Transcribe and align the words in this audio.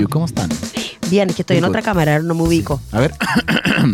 you? 0.00 0.08
¿Cómo 0.08 0.26
están? 0.26 0.48
Bien, 1.10 1.28
es 1.28 1.34
que 1.34 1.42
estoy 1.42 1.56
en 1.56 1.64
otra 1.64 1.82
cámara, 1.82 2.20
no 2.20 2.34
me 2.34 2.42
ubico. 2.42 2.80
A 2.92 3.00
ver. 3.00 3.12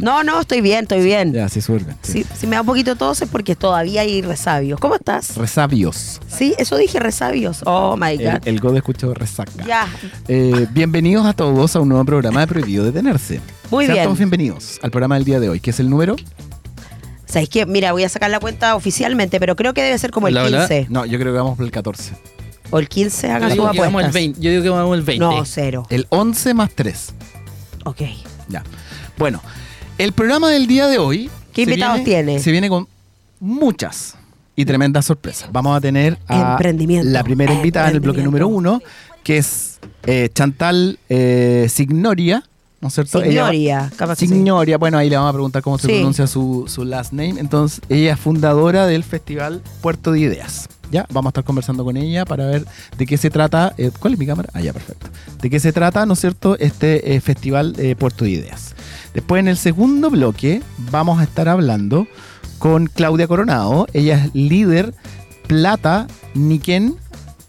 No, 0.02 0.24
no, 0.24 0.41
estoy 0.41 0.62
bien, 0.62 0.82
estoy 0.82 1.05
bien. 1.05 1.32
ya, 1.32 1.48
sí, 1.48 1.60
bien. 1.69 1.87
sí. 2.02 2.24
Si, 2.24 2.41
si 2.41 2.46
me 2.48 2.56
da 2.56 2.62
un 2.62 2.66
poquito 2.66 2.96
tos 2.96 3.23
es 3.23 3.29
porque 3.29 3.55
todavía 3.55 4.01
hay 4.01 4.20
resabios. 4.20 4.80
¿Cómo 4.80 4.96
estás? 4.96 5.37
Resabios. 5.37 6.20
Sí, 6.27 6.55
eso 6.59 6.77
dije, 6.77 6.98
resabios. 6.98 7.62
Oh 7.66 7.96
my 7.96 8.16
God. 8.16 8.46
el 8.46 8.59
God 8.59 8.77
escuchó 8.77 9.15
resaca. 9.15 9.65
Ya. 9.65 9.87
Eh, 10.27 10.66
bienvenidos 10.73 11.24
a 11.24 11.34
todos 11.34 11.77
a 11.77 11.80
un 11.80 11.88
nuevo 11.91 12.05
programa 12.05 12.41
de 12.41 12.46
Prohibido 12.48 12.84
Detenerse. 12.84 13.41
Muy 13.70 13.84
Sean 13.87 13.95
bien. 13.95 14.04
todos 14.07 14.18
bienvenidos 14.18 14.80
al 14.82 14.91
programa 14.91 15.15
del 15.15 15.24
día 15.24 15.38
de 15.38 15.51
hoy, 15.51 15.60
que 15.60 15.70
es 15.70 15.79
el 15.79 15.88
número. 15.88 16.16
¿Sabéis 17.27 17.48
qué? 17.48 17.65
Mira, 17.65 17.93
voy 17.93 18.02
a 18.02 18.09
sacar 18.09 18.30
la 18.30 18.41
cuenta 18.41 18.74
oficialmente, 18.74 19.38
pero 19.38 19.54
creo 19.54 19.73
que 19.73 19.82
debe 19.82 19.98
ser 19.98 20.10
como 20.10 20.26
el 20.26 20.37
Hola, 20.37 20.46
hola. 20.46 20.68
15. 20.68 20.87
No, 20.91 21.07
yo 21.07 21.18
creo 21.18 21.32
que 21.32 21.38
vamos 21.38 21.57
por 21.57 21.65
el 21.65 21.70
14. 21.70 22.15
O 22.71 22.79
el 22.79 22.89
15, 22.89 23.29
hagan 23.31 23.43
Yo 23.43 23.49
sus 23.49 23.55
digo, 23.55 23.71
que 23.73 23.79
vamos 23.81 23.91
apuestas. 24.03 24.15
el 24.17 24.21
20. 24.23 24.41
Yo 24.41 24.51
digo 24.51 24.63
que 24.63 24.69
vamos 24.71 24.97
el 24.97 25.03
20. 25.03 25.25
No, 25.25 25.45
cero. 25.45 25.87
El 25.91 26.07
11 26.11 26.55
más 26.55 26.71
3. 26.75 27.15
Ok. 27.85 28.03
Ya. 28.49 28.63
Bueno, 29.19 29.41
el 29.99 30.13
programa 30.13 30.51
del 30.51 30.67
día 30.67 30.87
de 30.89 30.99
hoy. 30.99 31.31
¿Qué 31.53 31.63
invitados 31.63 31.97
viene- 32.05 32.25
tiene? 32.25 32.39
Se 32.41 32.51
viene 32.51 32.69
con 32.69 32.87
muchas 33.41 34.17
y 34.55 34.65
tremendas 34.65 35.05
sorpresas. 35.07 35.49
Vamos 35.53 35.77
a 35.77 35.81
tener 35.81 36.19
a 36.29 36.53
Emprendimiento. 36.53 37.09
la 37.11 37.23
primera 37.25 37.53
invitada 37.53 37.89
en 37.89 37.95
el 37.95 38.01
bloque 38.01 38.23
número 38.23 38.49
uno, 38.49 38.81
que 39.23 39.39
es 39.39 39.79
eh, 40.05 40.29
Chantal 40.35 40.99
eh, 41.09 41.67
Signoria, 41.71 42.45
¿no 42.81 42.89
es 42.89 42.95
cierto? 42.95 43.23
Ella- 43.23 43.31
Signoria, 43.51 43.93
capaz 43.97 44.17
sí. 44.17 44.27
Signoria, 44.29 44.79
bueno, 44.79 44.99
ahí 44.99 45.09
le 45.11 45.17
vamos 45.17 45.31
a 45.31 45.33
preguntar 45.33 45.63
cómo 45.63 45.79
se 45.79 45.87
Sí. 45.89 45.95
pronuncia 45.95 46.27
su, 46.27 46.65
su 46.69 46.85
last 46.85 47.13
name. 47.13 47.41
Entonces, 47.41 47.81
ella 47.89 48.15
es 48.15 48.21
fundadora 48.21 48.87
del 48.87 49.03
Festival 49.05 49.63
Puerto 49.83 50.13
de 50.13 50.21
Ideas. 50.21 50.69
Ya, 50.90 51.04
vamos 51.12 51.30
a 51.30 51.30
estar 51.30 51.45
conversando 51.45 51.84
con 51.84 51.96
ella 51.96 52.24
para 52.24 52.46
ver 52.46 52.65
de 52.96 53.06
qué 53.06 53.16
se 53.16 53.29
trata. 53.30 53.74
eh, 53.76 53.90
¿Cuál 53.98 54.12
es 54.15 54.18
mi 54.18 54.26
cámara? 54.26 54.48
Ah, 54.52 54.60
ya, 54.60 54.73
perfecto. 54.73 55.09
De 55.42 55.51
qué 55.51 55.59
se 55.60 55.73
trata, 55.73 56.06
¿no 56.06 56.12
es 56.12 56.20
cierto?, 56.20 56.56
este 56.59 57.15
eh, 57.15 57.20
Festival 57.20 57.74
eh, 57.79 57.96
Puerto 57.96 58.24
de 58.24 58.30
Ideas. 58.30 58.74
Después, 59.12 59.40
en 59.40 59.48
el 59.48 59.57
segundo 59.57 60.10
bloque, 60.10 60.62
vamos 60.90 61.18
a 61.20 61.24
estar 61.24 61.48
hablando 61.48 62.07
con 62.59 62.87
Claudia 62.87 63.26
Coronado. 63.26 63.87
Ella 63.92 64.25
es 64.26 64.34
líder 64.34 64.94
plata 65.47 66.06
Niken 66.34 66.94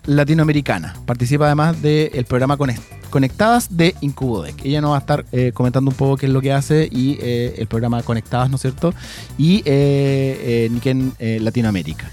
latinoamericana. 0.05 0.95
Participa 1.05 1.45
además 1.45 1.81
del 1.81 2.25
programa 2.25 2.57
Conect- 2.57 2.81
Conectadas 3.09 3.77
de 3.77 3.95
Incubodec. 4.01 4.63
Ella 4.65 4.81
nos 4.81 4.91
va 4.91 4.95
a 4.97 4.99
estar 4.99 5.25
eh, 5.31 5.51
comentando 5.53 5.91
un 5.91 5.95
poco 5.97 6.17
qué 6.17 6.25
es 6.25 6.31
lo 6.31 6.41
que 6.41 6.51
hace 6.53 6.89
y 6.91 7.17
el 7.21 7.67
programa 7.67 8.01
Conectadas, 8.03 8.49
¿no 8.49 8.55
es 8.55 8.61
cierto? 8.61 8.93
Y 9.37 9.61
eh, 9.65 10.67
Niken 10.71 11.13
Latinoamérica. 11.19 12.09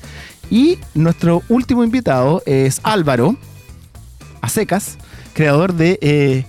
Y 0.55 0.79
nuestro 0.95 1.43
último 1.49 1.83
invitado 1.83 2.41
es 2.47 2.79
Álvaro 2.85 3.37
Acecas, 4.41 4.99
creador 5.33 5.75
de 5.75 5.99
eh, 6.01 6.47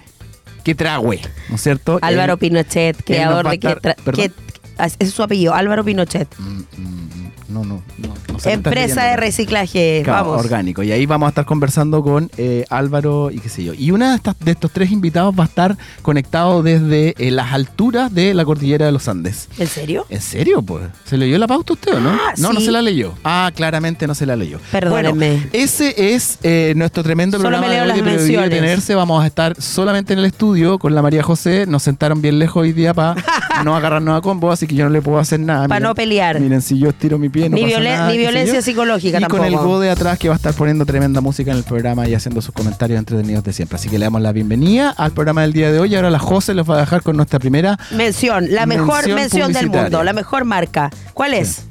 Quetrahue, 0.63 1.21
¿no 1.49 1.55
es 1.55 1.61
cierto? 1.63 1.97
Álvaro 2.03 2.37
Pinochet, 2.37 3.03
creador 3.03 3.49
de 3.49 3.57
que, 3.59 3.67
estar- 3.67 3.81
tra- 3.81 3.95
perdón. 4.03 4.25
que- 4.27 4.83
ese 4.83 4.95
es 4.99 5.09
su 5.11 5.23
apellido, 5.23 5.55
Álvaro 5.55 5.83
Pinochet. 5.83 6.27
Mm, 6.37 6.43
mm, 6.43 6.61
mm, 6.77 7.24
no, 7.63 7.83
no, 7.97 8.13
no. 8.27 8.37
Empresa 8.43 9.03
de 9.05 9.15
reciclaje, 9.15 10.01
Claro, 10.03 10.25
vamos. 10.31 10.45
orgánico. 10.45 10.83
Y 10.83 10.91
ahí 10.91 11.05
vamos 11.05 11.27
a 11.27 11.29
estar 11.29 11.45
conversando 11.45 12.03
con 12.03 12.29
eh, 12.37 12.65
Álvaro 12.69 13.31
y 13.31 13.39
qué 13.39 13.49
sé 13.49 13.63
yo. 13.63 13.73
Y 13.73 13.91
una 13.91 14.09
de, 14.11 14.15
estas, 14.17 14.35
de 14.39 14.51
estos 14.51 14.71
tres 14.71 14.91
invitados 14.91 15.33
va 15.37 15.43
a 15.43 15.47
estar 15.47 15.77
conectado 16.01 16.63
desde 16.63 17.15
eh, 17.17 17.31
las 17.31 17.53
alturas 17.53 18.13
de 18.13 18.33
la 18.33 18.43
cordillera 18.45 18.85
de 18.85 18.91
los 18.91 19.07
Andes. 19.07 19.47
¿En 19.57 19.67
serio? 19.67 20.05
¿En 20.09 20.21
serio, 20.21 20.61
pues? 20.61 20.83
¿Se 21.05 21.17
leyó 21.17 21.37
la 21.37 21.47
pauta 21.47 21.73
usted 21.73 21.95
o 21.95 21.99
no? 21.99 22.09
Ah, 22.09 22.33
no, 22.37 22.53
no 22.53 22.59
se 22.59 22.71
la 22.71 22.81
leyó. 22.81 23.13
Ah, 23.23 23.51
claramente 23.55 24.07
no 24.07 24.15
se 24.15 24.25
la 24.25 24.35
leyó. 24.35 24.59
Perdónenme. 24.71 25.29
Bueno, 25.31 25.49
ese 25.53 26.13
es 26.13 26.39
eh, 26.43 26.73
nuestro 26.75 27.03
tremendo 27.03 27.37
Solo 27.37 27.49
programa 27.49 27.67
me 27.67 27.73
leo 27.73 27.85
de 27.85 27.91
hoy 27.91 27.97
las 27.97 28.05
de 28.05 28.11
menciones. 28.17 28.49
Detenerse. 28.49 28.95
Vamos 28.95 29.23
a 29.23 29.27
estar 29.27 29.59
solamente 29.61 30.13
en 30.13 30.19
el 30.19 30.25
estudio 30.25 30.77
con 30.79 30.93
la 30.93 31.01
María 31.01 31.23
José. 31.23 31.65
Nos 31.67 31.83
sentaron 31.83 32.21
bien 32.21 32.39
lejos 32.39 32.61
hoy 32.61 32.73
día 32.73 32.93
para 32.93 33.15
no 33.63 33.75
agarrarnos 33.75 34.17
a 34.17 34.21
combo, 34.21 34.51
así 34.51 34.67
que 34.67 34.75
yo 34.75 34.83
no 34.85 34.89
le 34.91 35.01
puedo 35.01 35.19
hacer 35.19 35.39
nada. 35.39 35.67
Para 35.67 35.79
no 35.79 35.95
pelear. 35.95 36.39
Miren, 36.39 36.61
si 36.61 36.77
yo 36.79 36.89
estiro 36.89 37.17
mi 37.17 37.29
pie, 37.29 37.44
no 37.49 37.55
ni, 37.55 37.63
pasa 37.63 37.77
violen- 37.79 37.93
nada, 37.95 38.11
ni 38.11 38.17
violencia 38.17 38.61
psicológica 38.61 39.17
Y 39.17 39.21
tampoco. 39.21 39.43
con 39.43 39.51
el 39.51 39.57
Go 39.57 39.79
de 39.79 39.89
atrás 39.89 40.17
que 40.19 40.27
va 40.29 40.35
a 40.35 40.37
estar 40.37 40.53
poniendo 40.53 40.85
tremenda 40.85 41.21
música 41.21 41.51
en 41.51 41.57
el 41.57 41.63
programa 41.63 42.07
y 42.07 42.13
haciendo 42.13 42.41
sus 42.41 42.53
comentarios 42.53 42.97
entretenidos 42.99 43.43
de 43.43 43.53
siempre. 43.53 43.75
Así 43.77 43.89
que 43.89 43.97
le 43.99 44.05
damos 44.05 44.21
la 44.21 44.31
bienvenida 44.31 44.89
al 44.91 45.11
programa 45.11 45.41
del 45.41 45.53
día 45.53 45.71
de 45.71 45.79
hoy. 45.79 45.91
Y 45.93 45.95
ahora 45.95 46.09
la 46.09 46.19
José 46.19 46.53
los 46.53 46.69
va 46.69 46.75
a 46.77 46.79
dejar 46.81 47.01
con 47.03 47.15
nuestra 47.17 47.39
primera. 47.39 47.77
Mención, 47.91 48.47
la 48.51 48.65
mejor 48.65 49.07
Mención 49.09 49.53
del 49.53 49.69
mundo, 49.69 50.03
la 50.03 50.13
mejor 50.13 50.45
marca. 50.45 50.89
¿Cuál 51.13 51.33
es? 51.33 51.63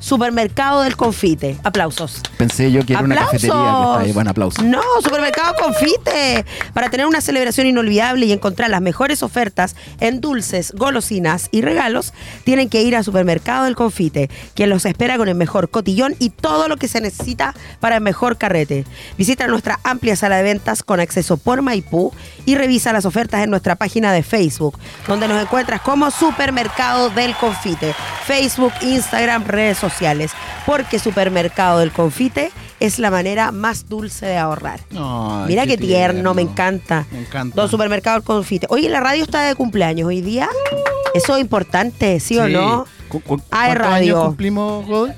Supermercado 0.00 0.80
del 0.82 0.96
Confite. 0.96 1.58
Aplausos. 1.62 2.20
Pensé 2.38 2.72
yo 2.72 2.84
que 2.84 2.94
era 2.94 3.02
una 3.02 3.14
¡Aplausos! 3.14 3.32
cafetería 3.32 3.62
que 3.62 3.80
está 3.80 3.98
ahí. 4.00 4.12
Buen 4.12 4.28
aplauso. 4.28 4.62
No, 4.62 4.80
Supermercado 5.02 5.54
Confite. 5.60 6.44
Para 6.72 6.88
tener 6.88 7.06
una 7.06 7.20
celebración 7.20 7.66
inolvidable 7.66 8.24
y 8.26 8.32
encontrar 8.32 8.70
las 8.70 8.80
mejores 8.80 9.22
ofertas 9.22 9.76
en 10.00 10.22
dulces, 10.22 10.72
golosinas 10.74 11.48
y 11.52 11.60
regalos, 11.60 12.14
tienen 12.44 12.70
que 12.70 12.82
ir 12.82 12.96
a 12.96 13.02
Supermercado 13.02 13.64
del 13.64 13.76
Confite, 13.76 14.30
quien 14.54 14.70
los 14.70 14.86
espera 14.86 15.18
con 15.18 15.28
el 15.28 15.34
mejor 15.34 15.68
cotillón 15.68 16.16
y 16.18 16.30
todo 16.30 16.66
lo 16.66 16.78
que 16.78 16.88
se 16.88 17.02
necesita 17.02 17.54
para 17.78 17.96
el 17.96 18.00
mejor 18.02 18.38
carrete. 18.38 18.86
Visita 19.18 19.46
nuestra 19.48 19.80
amplia 19.84 20.16
sala 20.16 20.38
de 20.38 20.44
ventas 20.44 20.82
con 20.82 20.98
acceso 20.98 21.36
por 21.36 21.60
Maipú 21.60 22.12
y 22.46 22.54
revisa 22.54 22.92
las 22.94 23.04
ofertas 23.04 23.44
en 23.44 23.50
nuestra 23.50 23.76
página 23.76 24.12
de 24.12 24.22
Facebook, 24.22 24.78
donde 25.06 25.28
nos 25.28 25.42
encuentras 25.42 25.82
como 25.82 26.10
Supermercado 26.10 27.10
del 27.10 27.34
Confite. 27.34 27.94
Facebook, 28.26 28.72
Instagram, 28.80 29.44
redes 29.44 29.76
sociales. 29.76 29.89
Porque 30.66 30.98
Supermercado 30.98 31.78
del 31.80 31.92
Confite 31.92 32.50
es 32.80 32.98
la 32.98 33.10
manera 33.10 33.52
más 33.52 33.88
dulce 33.88 34.26
de 34.26 34.38
ahorrar. 34.38 34.80
Ay, 34.92 35.44
Mira 35.48 35.66
qué, 35.66 35.76
tierno, 35.76 36.12
tierno. 36.14 36.34
me 36.34 36.42
encanta. 36.42 37.06
Me 37.10 37.20
encanta. 37.20 37.54
Don 37.56 37.68
Supermercado 37.70 38.16
del 38.16 38.24
Confite. 38.24 38.66
Oye, 38.70 38.88
la 38.88 39.00
radio 39.00 39.24
está 39.24 39.42
de 39.42 39.54
cumpleaños 39.54 40.08
hoy 40.08 40.20
día. 40.20 40.48
Eso 41.14 41.36
es 41.36 41.40
importante, 41.42 42.20
¿sí, 42.20 42.38
o 42.38 42.48
no? 42.48 42.86
¿Cu- 43.08 43.20
cu- 43.20 43.40
Ah, 43.50 43.66
¿Cuántos 43.66 43.78
radio. 43.78 44.16
años 44.16 44.26
cumplimos, 44.28 44.86
Godoy? 44.86 45.12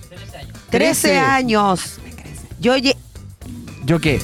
13 0.70 1.18
años. 1.18 1.98
Yo 2.60 2.74
¿Yo 3.84 4.00
qué? 4.00 4.20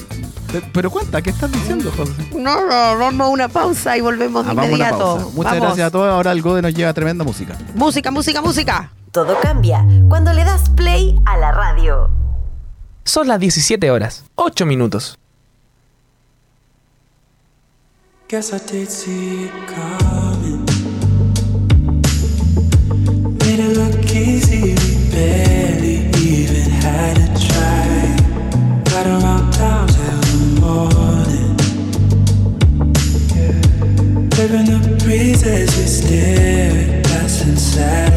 Pe- 0.51 0.63
Pero 0.73 0.89
cuenta, 0.89 1.21
¿qué 1.21 1.29
estás 1.29 1.51
diciendo, 1.51 1.91
José? 1.95 2.13
No, 2.33 2.65
no, 2.65 2.97
vamos 2.97 3.27
a 3.27 3.29
una 3.29 3.47
pausa 3.49 3.95
y 3.97 4.01
volvemos 4.01 4.43
de 4.45 4.49
Ah, 4.51 4.53
una 4.53 4.65
inmediato. 4.65 5.17
Muchas 5.35 5.51
Vamos. 5.53 5.61
gracias 5.67 5.87
a 5.87 5.91
todos. 5.91 6.11
Ahora 6.11 6.31
el 6.31 6.41
Gode 6.41 6.61
nos 6.61 6.73
lleva 6.73 6.93
tremenda 6.93 7.23
música. 7.23 7.57
Música, 7.75 8.09
música, 8.09 8.41
música. 8.41 8.91
Todo 9.11 9.39
cambia 9.41 9.83
cuando 10.07 10.33
le 10.33 10.43
das 10.43 10.69
play 10.69 11.19
a 11.25 11.35
la 11.35 11.51
radio. 11.51 12.11
Son 13.05 13.27
las 13.27 13.39
17 13.39 13.89
horas, 13.89 14.23
8 14.35 14.67
minutos. 14.67 15.17
Guess 18.27 18.53
I 18.53 18.59
did 18.59 18.87
see 18.87 19.45
it 19.45 19.51
coming. 19.65 20.63
Made 23.39 23.59
it 23.59 23.75
look 23.75 24.05
easy, 24.13 24.75
we 24.75 25.09
barely 25.09 26.05
even 26.15 26.69
had 26.69 27.15
to 27.15 27.27
try. 27.47 28.15
Got 28.91 29.07
around 29.07 29.51
town 29.53 29.87
till 29.87 30.19
the 30.21 30.37
morning. 30.61 31.57
Living 34.37 34.67
the 34.67 35.03
breeze 35.03 35.43
as 35.43 35.75
we 35.75 35.87
stare 35.87 36.99
at 36.99 37.03
passing 37.05 37.55
satellites. 37.55 38.08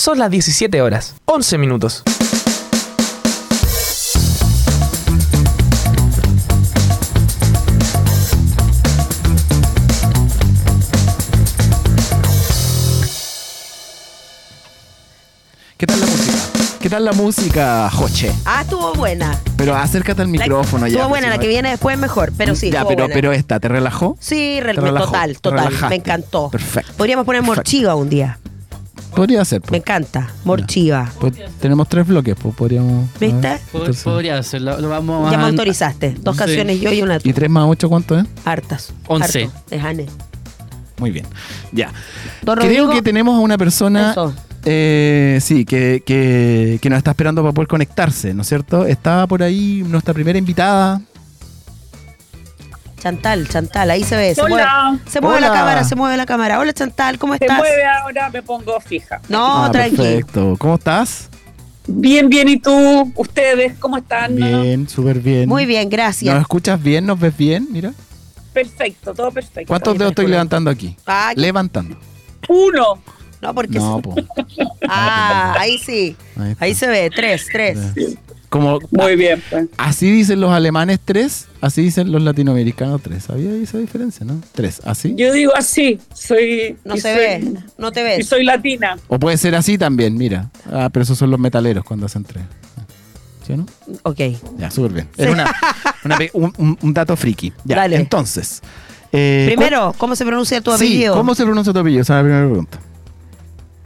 Son 0.00 0.18
las 0.18 0.30
17 0.30 0.80
horas, 0.80 1.14
11 1.26 1.58
minutos. 1.58 2.02
¿Qué 15.76 15.86
tal 15.86 16.00
la 16.00 16.06
música? 16.06 16.38
¿Qué 16.80 16.90
tal 16.90 17.04
la 17.04 17.12
música, 17.12 17.90
Joche? 17.90 18.32
Ah, 18.44 18.62
estuvo 18.62 18.92
buena. 18.94 19.38
Pero 19.56 19.74
acércate 19.76 20.22
al 20.22 20.28
La- 20.32 20.38
micrófono 20.38 20.86
ya. 20.86 20.92
Estuvo 20.96 21.08
buena, 21.08 21.28
la 21.30 21.38
que 21.38 21.48
viene 21.48 21.70
después 21.70 21.98
mejor, 21.98 22.32
pero 22.36 22.54
sí, 22.54 22.70
Ya, 22.70 22.78
estuvo 22.80 22.88
pero, 22.90 23.02
buena. 23.04 23.14
pero 23.14 23.32
esta, 23.32 23.60
¿te 23.60 23.68
relajó? 23.68 24.16
Sí, 24.20 24.56
Te 24.62 24.72
relajó, 24.72 25.06
total, 25.06 25.32
te 25.34 25.40
total. 25.40 25.58
relajaste. 25.66 25.88
Me 25.88 25.94
encantó. 25.96 26.50
Perfecto. 26.50 26.92
Podríamos 26.96 27.24
poner 27.26 27.40
Perfecto. 27.42 27.56
morchiva 27.60 27.94
un 27.94 28.08
día. 28.10 28.38
Podría 29.14 29.44
ser. 29.44 29.60
Me 29.62 29.66
Pues. 29.68 29.80
encanta. 29.80 30.28
Morchiva. 30.44 31.10
Pues 31.20 31.34
tenemos 31.60 31.88
tres 31.88 32.06
bloques, 32.06 32.34
pues 32.40 32.54
podríamos. 32.54 33.08
¿Viste? 33.18 33.58
Pod- 33.72 34.02
Podría 34.04 34.38
hacerlo. 34.38 34.78
Lo 34.80 34.88
vamos 34.88 35.30
Ya 35.30 35.38
me 35.38 35.44
a- 35.44 35.46
autorizaste. 35.48 36.16
Dos 36.20 36.36
Sí. 36.36 36.38
canciones 36.40 36.80
yo 36.80 36.92
y 36.92 37.02
una 37.02 37.18
tú. 37.18 37.28
¿Y 37.28 37.32
3 37.32 37.50
más 37.50 37.64
8 37.68 37.88
cuánto 37.88 38.18
es? 38.18 38.24
Hartas. 38.44 38.92
Once. 39.06 39.44
Harto. 39.44 39.58
Es 39.70 39.82
Ane. 39.84 40.06
Muy 40.98 41.10
bien. 41.10 41.26
Ya. 41.72 41.92
Don 42.42 42.56
Creo 42.58 42.68
Rodrigo, 42.68 42.90
que 42.90 43.02
tenemos 43.02 43.34
a 43.36 43.40
una 43.40 43.56
persona. 43.56 44.10
Eso. 44.12 44.34
eh, 44.66 45.38
sí, 45.40 45.64
que, 45.64 46.02
que, 46.04 46.78
que 46.82 46.90
nos 46.90 46.98
está 46.98 47.12
esperando 47.12 47.40
para 47.42 47.52
poder 47.54 47.68
conectarse, 47.68 48.34
¿no 48.34 48.42
es 48.42 48.48
cierto? 48.48 48.84
Estaba 48.84 49.26
por 49.26 49.42
ahí 49.42 49.82
nuestra 49.86 50.12
primera 50.12 50.38
invitada. 50.38 51.00
Chantal, 53.00 53.48
Chantal, 53.48 53.90
ahí 53.90 54.04
se 54.04 54.14
ve. 54.16 54.34
Se 54.34 54.42
Hola. 54.42 54.90
mueve, 54.92 55.10
se 55.10 55.20
mueve 55.20 55.40
la 55.40 55.52
cámara, 55.52 55.84
se 55.84 55.96
mueve 55.96 56.16
la 56.16 56.26
cámara. 56.26 56.58
Hola 56.60 56.72
Chantal, 56.72 57.18
¿cómo 57.18 57.34
Se 57.36 57.44
estás? 57.44 57.58
mueve 57.58 57.84
ahora, 57.84 58.30
me 58.30 58.42
pongo 58.42 58.78
fija. 58.80 59.20
No, 59.28 59.64
Ah, 59.64 59.70
tranqui. 59.72 59.96
Perfecto. 59.96 60.54
¿Cómo 60.58 60.74
estás? 60.74 61.28
Bien, 61.86 62.28
bien, 62.28 62.48
¿y 62.48 62.58
tú? 62.58 63.10
¿Ustedes 63.16 63.76
cómo 63.78 63.96
están? 63.96 64.36
Bien, 64.36 64.86
súper 64.88 65.18
bien. 65.18 65.48
Muy 65.48 65.64
bien, 65.66 65.88
gracias. 65.88 66.32
¿Nos 66.32 66.42
escuchas 66.42 66.80
bien? 66.80 67.06
¿Nos 67.06 67.18
ves 67.18 67.36
bien? 67.36 67.66
Mira. 67.70 67.92
Perfecto, 68.52 69.14
todo 69.14 69.30
perfecto. 69.30 69.68
¿Cuántos 69.68 69.96
dedos 69.96 70.10
estoy 70.12 70.26
levantando 70.26 70.70
aquí? 70.70 70.96
Ah, 71.06 71.32
Levantando. 71.34 71.96
Uno. 72.48 73.00
no, 73.40 73.54
porque. 73.54 73.78
No, 73.78 74.00
po. 74.02 74.14
Ah, 74.88 75.54
ahí 75.58 75.78
sí. 75.78 76.16
Ahí 76.58 76.74
se 76.74 76.86
ve. 76.88 77.10
Tres, 77.14 77.46
tres. 77.50 77.78
Como 78.50 78.80
Muy 78.90 79.14
bien. 79.16 79.40
pues. 79.48 79.68
así 79.78 80.10
dicen 80.10 80.40
los 80.40 80.50
alemanes 80.50 80.98
tres, 81.04 81.46
así 81.60 81.82
dicen 81.82 82.10
los 82.10 82.20
latinoamericanos 82.20 83.00
tres. 83.00 83.22
¿Sabía 83.24 83.54
esa 83.54 83.78
diferencia, 83.78 84.26
no? 84.26 84.42
Tres, 84.52 84.82
así. 84.84 85.14
Yo 85.16 85.32
digo 85.32 85.52
así, 85.56 86.00
soy... 86.12 86.76
No 86.84 86.96
y 86.96 87.00
se 87.00 87.14
soy- 87.14 87.18
ve. 87.22 87.54
No 87.78 87.92
te 87.92 88.00
Y 88.00 88.02
ves. 88.02 88.26
soy 88.26 88.44
latina. 88.44 88.98
O 89.06 89.18
puede 89.20 89.36
ser 89.36 89.54
así 89.54 89.78
también, 89.78 90.16
mira. 90.18 90.50
Ah, 90.70 90.90
pero 90.92 91.04
esos 91.04 91.16
son 91.16 91.30
los 91.30 91.38
metaleros 91.38 91.84
cuando 91.84 92.06
hacen 92.06 92.24
tres. 92.24 92.42
¿Sí 93.46 93.52
o 93.52 93.56
no? 93.58 93.66
Ok. 94.02 94.18
Ya, 94.58 94.68
súper 94.70 94.92
bien. 94.94 95.08
Era 95.16 95.30
una- 95.30 95.54
un, 96.82 96.92
dato 96.92 97.16
friki. 97.16 97.52
Ya, 97.64 97.76
Dale. 97.76 97.96
entonces. 97.96 98.62
eh, 99.12 99.44
Primero, 99.46 99.94
¿cómo 99.96 100.16
se 100.16 100.24
pronuncia 100.26 100.60
tu 100.60 100.70
¿cuál- 100.72 100.78
sí, 100.80 100.86
apellido? 100.86 101.14
¿Cómo 101.14 101.36
se 101.36 101.44
pronuncia 101.44 101.72
tu 101.72 101.78
apellido? 101.78 102.02
Esa 102.02 102.14
es 102.14 102.16
la 102.18 102.22
primera 102.24 102.46
pregunta. 102.48 102.78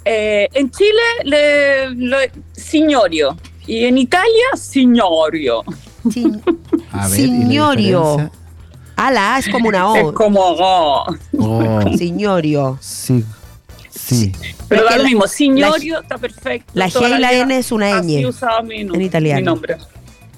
Eh, 0.06 0.49
en 0.54 0.71
Chile, 0.71 0.90
le, 1.25 1.90
lo- 1.90 2.16
signorio. 2.52 3.37
Y 3.66 3.85
en 3.85 3.99
Italia, 3.99 4.44
signorio. 4.56 5.62
Sin- 6.11 6.40
A 6.92 7.09
ver, 7.09 7.18
¿y 7.21 7.26
la 7.26 7.33
Signorio. 7.38 8.00
diferencia? 8.11 8.38
Ah, 8.97 9.11
la 9.11 9.35
A 9.35 9.38
es 9.38 9.49
como 9.49 9.68
una 9.68 9.78
Es 9.99 10.04
O. 10.04 10.14
como... 10.14 10.40
oh. 10.40 11.06
Oh, 11.38 11.80
Signorio. 11.99 12.78
sí. 12.80 13.25
Sí. 13.90 14.33
Pero 14.68 14.85
Es 14.85 14.90
da 14.90 14.99
lo 14.99 15.04
mismo, 15.04 15.26
signorio 15.26 16.00
está 16.00 16.18
perfecto. 16.18 16.71
la 16.75 16.90
G 16.90 17.16
y 17.16 17.18
la 17.21 17.33
N 17.33 17.56
es 17.56 17.73
una 17.73 18.02
ñ 18.02 18.04
mi, 18.64 18.80
en 18.80 19.00
italiano. 19.02 19.40
mi 19.40 19.44
nombre. 19.47 19.76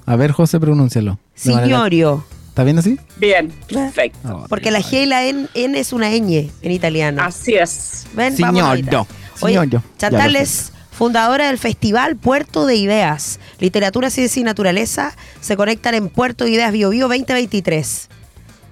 A 0.05 0.15
ver, 0.15 0.31
José, 0.31 0.57
pronúncialo. 0.59 1.19
Signorio. 1.35 2.23
¿Está 2.49 2.63
bien 2.63 2.77
así? 2.79 2.97
Bien, 3.17 3.51
perfecto. 3.67 4.17
Ah, 4.23 4.45
Porque 4.47 4.71
la 4.71 4.79
G 4.79 5.03
y 5.03 5.05
la 5.05 5.25
N, 5.25 5.47
N 5.53 5.77
es 5.79 5.91
una 5.91 6.09
ñ 6.11 6.49
en 6.61 6.71
italiano. 6.71 7.21
Así 7.23 7.55
es. 7.55 8.05
Ven, 8.13 8.35
Signorio. 8.37 8.85
vamos. 8.89 9.07
Oye. 9.41 9.59
Chantal 9.97 10.33
Ya, 10.33 10.39
es 10.39 10.71
fundadora 10.97 11.45
del 11.45 11.59
Festival 11.59 12.15
Puerto 12.15 12.65
de 12.65 12.75
Ideas. 12.75 13.39
Literatura, 13.59 14.09
Ciencia 14.09 14.39
y 14.39 14.43
Naturaleza 14.43 15.15
se 15.41 15.55
conectan 15.55 15.93
en 15.93 16.09
Puerto 16.09 16.43
de 16.43 16.51
Ideas 16.51 16.71
Bio 16.71 16.89
Bio 16.89 17.07
2023. 17.07 18.09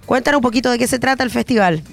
Cuéntanos 0.08 0.40
un 0.40 0.42
poquito 0.42 0.72
de 0.72 0.80
qué 0.80 0.88
se 0.88 0.98
trata 0.98 1.24
el 1.24 1.30
festival. 1.30 1.84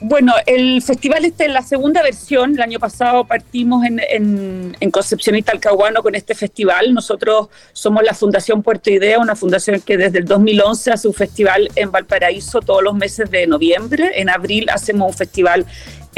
Bueno, 0.00 0.32
el 0.46 0.80
festival 0.80 1.24
este 1.24 1.46
es 1.46 1.52
la 1.52 1.62
segunda 1.62 2.02
versión. 2.02 2.54
El 2.54 2.62
año 2.62 2.78
pasado 2.78 3.24
partimos 3.24 3.84
en, 3.84 4.00
en, 4.08 4.76
en 4.78 4.90
Concepción 4.92 5.34
y 5.34 5.42
Talcahuano 5.42 6.02
con 6.02 6.14
este 6.14 6.36
festival. 6.36 6.94
Nosotros 6.94 7.48
somos 7.72 8.04
la 8.04 8.14
Fundación 8.14 8.62
Puerto 8.62 8.90
Idea, 8.90 9.18
una 9.18 9.34
fundación 9.34 9.80
que 9.80 9.96
desde 9.96 10.20
el 10.20 10.24
2011 10.24 10.92
hace 10.92 11.08
un 11.08 11.14
festival 11.14 11.68
en 11.74 11.90
Valparaíso 11.90 12.60
todos 12.60 12.82
los 12.82 12.94
meses 12.94 13.28
de 13.30 13.48
noviembre. 13.48 14.12
En 14.14 14.30
abril 14.30 14.70
hacemos 14.70 15.10
un 15.10 15.18
festival 15.18 15.66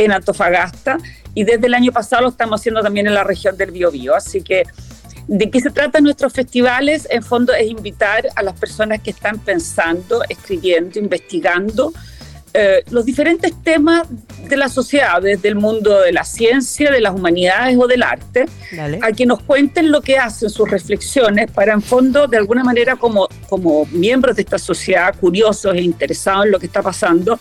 en 0.04 0.12
Antofagasta 0.12 0.99
y 1.35 1.45
desde 1.45 1.66
el 1.66 1.75
año 1.75 1.92
pasado 1.92 2.23
lo 2.23 2.28
estamos 2.28 2.61
haciendo 2.61 2.83
también 2.83 3.07
en 3.07 3.14
la 3.14 3.25
región 3.25 3.57
del 3.57 3.71
Biobío. 3.71 4.14
Así 4.14 4.42
que 4.42 4.64
¿De 5.28 5.49
qué 5.49 5.61
se 5.61 5.71
tratan 5.71 6.02
nuestros 6.02 6.33
festivales? 6.33 7.07
En 7.09 7.23
fondo 7.23 7.52
es 7.52 7.69
invitar 7.69 8.26
a 8.35 8.42
las 8.42 8.59
personas 8.59 9.00
que 9.00 9.11
están 9.11 9.38
pensando, 9.38 10.25
escribiendo, 10.28 10.99
investigando 10.99 11.92
eh, 12.52 12.83
los 12.90 13.04
diferentes 13.04 13.52
temas 13.62 14.09
de 14.49 14.57
la 14.57 14.69
sociedad, 14.69 15.23
desde 15.23 15.49
el 15.49 15.54
mundo 15.54 16.00
de 16.00 16.12
la 16.12 16.25
ciencia, 16.25 16.90
de 16.90 17.00
las 17.00 17.14
humanidades 17.14 17.76
o 17.78 17.87
del 17.87 18.02
arte, 18.02 18.47
Dale. 18.73 18.99
a 19.02 19.12
que 19.12 19.25
nos 19.25 19.42
cuenten 19.42 19.92
lo 19.92 20.00
que 20.00 20.19
hacen, 20.19 20.50
sus 20.50 20.69
reflexiones, 20.69 21.50
para 21.50 21.73
en 21.73 21.83
fondo, 21.83 22.26
de 22.26 22.37
alguna 22.37 22.64
manera, 22.64 22.97
como, 22.97 23.28
como 23.49 23.87
miembros 23.87 24.35
de 24.35 24.42
esta 24.42 24.59
sociedad, 24.59 25.14
curiosos 25.21 25.75
e 25.76 25.80
interesados 25.80 26.47
en 26.47 26.50
lo 26.50 26.59
que 26.59 26.66
está 26.66 26.83
pasando, 26.83 27.38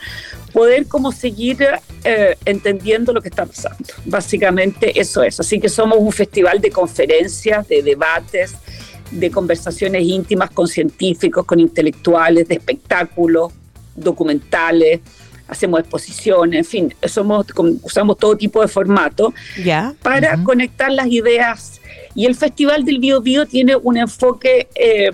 poder 0.53 0.85
como 0.85 1.11
seguir 1.11 1.65
eh, 2.03 2.37
entendiendo 2.45 3.11
lo 3.11 3.21
que 3.21 3.29
está 3.29 3.45
pasando. 3.45 3.85
Básicamente 4.05 4.99
eso 4.99 5.23
es. 5.23 5.39
Así 5.39 5.59
que 5.59 5.69
somos 5.69 5.97
un 5.99 6.11
festival 6.11 6.61
de 6.61 6.69
conferencias, 6.69 7.67
de 7.67 7.81
debates, 7.81 8.53
de 9.11 9.31
conversaciones 9.31 10.03
íntimas 10.03 10.51
con 10.51 10.67
científicos, 10.67 11.45
con 11.45 11.59
intelectuales, 11.59 12.47
de 12.47 12.55
espectáculos, 12.55 13.53
documentales, 13.99 15.01
hacemos 15.47 15.79
exposiciones, 15.79 16.59
en 16.59 16.65
fin, 16.65 16.93
somos, 17.07 17.45
usamos 17.81 18.17
todo 18.17 18.37
tipo 18.37 18.61
de 18.61 18.67
formato 18.67 19.33
para 20.01 20.43
conectar 20.43 20.91
las 20.91 21.07
ideas. 21.07 21.81
Y 22.15 22.25
el 22.25 22.35
Festival 22.35 22.85
del 22.85 22.99
Bio 22.99 23.21
Bio 23.21 23.45
tiene 23.45 23.75
un 23.75 23.97
enfoque 23.97 24.67
eh, 24.75 25.11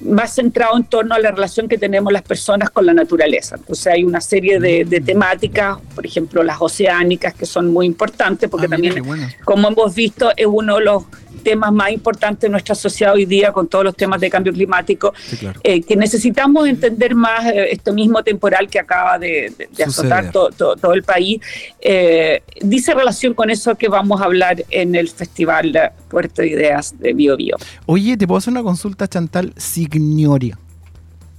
más 0.00 0.34
centrado 0.34 0.76
en 0.76 0.84
torno 0.84 1.14
a 1.14 1.18
la 1.18 1.30
relación 1.30 1.68
que 1.68 1.78
tenemos 1.78 2.12
las 2.12 2.22
personas 2.22 2.68
con 2.70 2.84
la 2.84 2.92
naturaleza. 2.92 3.56
Entonces 3.56 3.86
hay 3.86 4.04
una 4.04 4.20
serie 4.20 4.58
de, 4.60 4.84
de 4.84 5.00
temáticas, 5.00 5.78
por 5.94 6.04
ejemplo 6.04 6.42
las 6.42 6.60
oceánicas, 6.60 7.32
que 7.34 7.46
son 7.46 7.72
muy 7.72 7.86
importantes, 7.86 8.50
porque 8.50 8.66
Ah, 8.66 8.70
también, 8.70 9.02
bueno. 9.02 9.26
como 9.44 9.68
hemos 9.68 9.94
visto, 9.94 10.30
es 10.36 10.46
uno 10.46 10.76
de 10.76 10.84
los 10.84 11.04
temas 11.44 11.72
más 11.72 11.92
importantes 11.92 12.40
de 12.40 12.48
nuestra 12.48 12.74
sociedad 12.74 13.14
hoy 13.14 13.26
día 13.26 13.52
con 13.52 13.68
todos 13.68 13.84
los 13.84 13.94
temas 13.94 14.20
de 14.20 14.28
cambio 14.30 14.52
climático, 14.52 15.12
Sí, 15.24 15.36
claro. 15.36 15.60
eh, 15.62 15.82
que 15.82 15.94
necesitamos 15.94 16.66
entender 16.66 17.14
más 17.14 17.44
eh, 17.46 17.68
esto 17.70 17.92
mismo 17.92 18.24
temporal 18.24 18.68
que 18.68 18.80
acaba 18.80 19.18
de, 19.20 19.52
de- 19.56 19.68
de 19.76 19.84
azotar 19.84 20.24
Suceder. 20.24 20.32
to- 20.32 20.50
to- 20.50 20.76
todo 20.76 20.94
el 20.94 21.04
país. 21.04 21.40
Eh, 21.80 22.42
dice 22.62 22.94
relación 22.94 23.34
con 23.34 23.50
eso 23.50 23.76
que 23.76 23.88
vamos 23.88 24.20
a 24.20 24.24
hablar 24.24 24.64
en 24.70 24.94
el 24.96 25.08
Festival 25.08 25.92
Puerto 26.08 26.42
de 26.42 26.48
Ideas 26.48 26.98
de 26.98 27.12
Bio 27.12 27.36
Bio. 27.36 27.56
Oye, 27.86 28.16
¿te 28.16 28.26
puedo 28.26 28.38
hacer 28.38 28.50
una 28.52 28.62
consulta, 28.64 29.06
Chantal? 29.06 29.52
Signoria. 29.56 30.58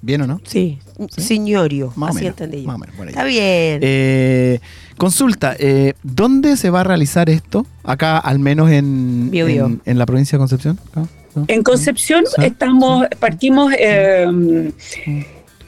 ¿Bien 0.01 0.21
o 0.21 0.27
no? 0.27 0.39
Sí. 0.45 0.77
Signorio. 1.17 1.91
Más 1.95 2.09
o 2.09 2.13
así 2.17 2.25
menos, 2.25 2.39
entendí 2.39 2.61
yo. 2.61 2.67
más 2.67 2.75
o 2.75 2.79
menos. 2.79 3.07
Está 3.07 3.23
bien. 3.23 3.79
Eh, 3.81 4.59
consulta, 4.97 5.55
eh, 5.59 5.93
¿dónde 6.03 6.57
se 6.57 6.69
va 6.69 6.81
a 6.81 6.83
realizar 6.83 7.29
esto? 7.29 7.65
Acá, 7.83 8.17
al 8.17 8.39
menos 8.39 8.71
en, 8.71 9.29
Bio, 9.31 9.45
Bio. 9.45 9.65
en, 9.65 9.81
en 9.85 9.97
la 9.97 10.05
provincia 10.05 10.37
de 10.37 10.39
Concepción. 10.39 10.79
¿no? 10.95 11.07
¿No? 11.35 11.45
En 11.47 11.63
Concepción 11.63 12.23
estamos, 12.41 13.05
partimos 13.19 13.73
eh, 13.77 14.71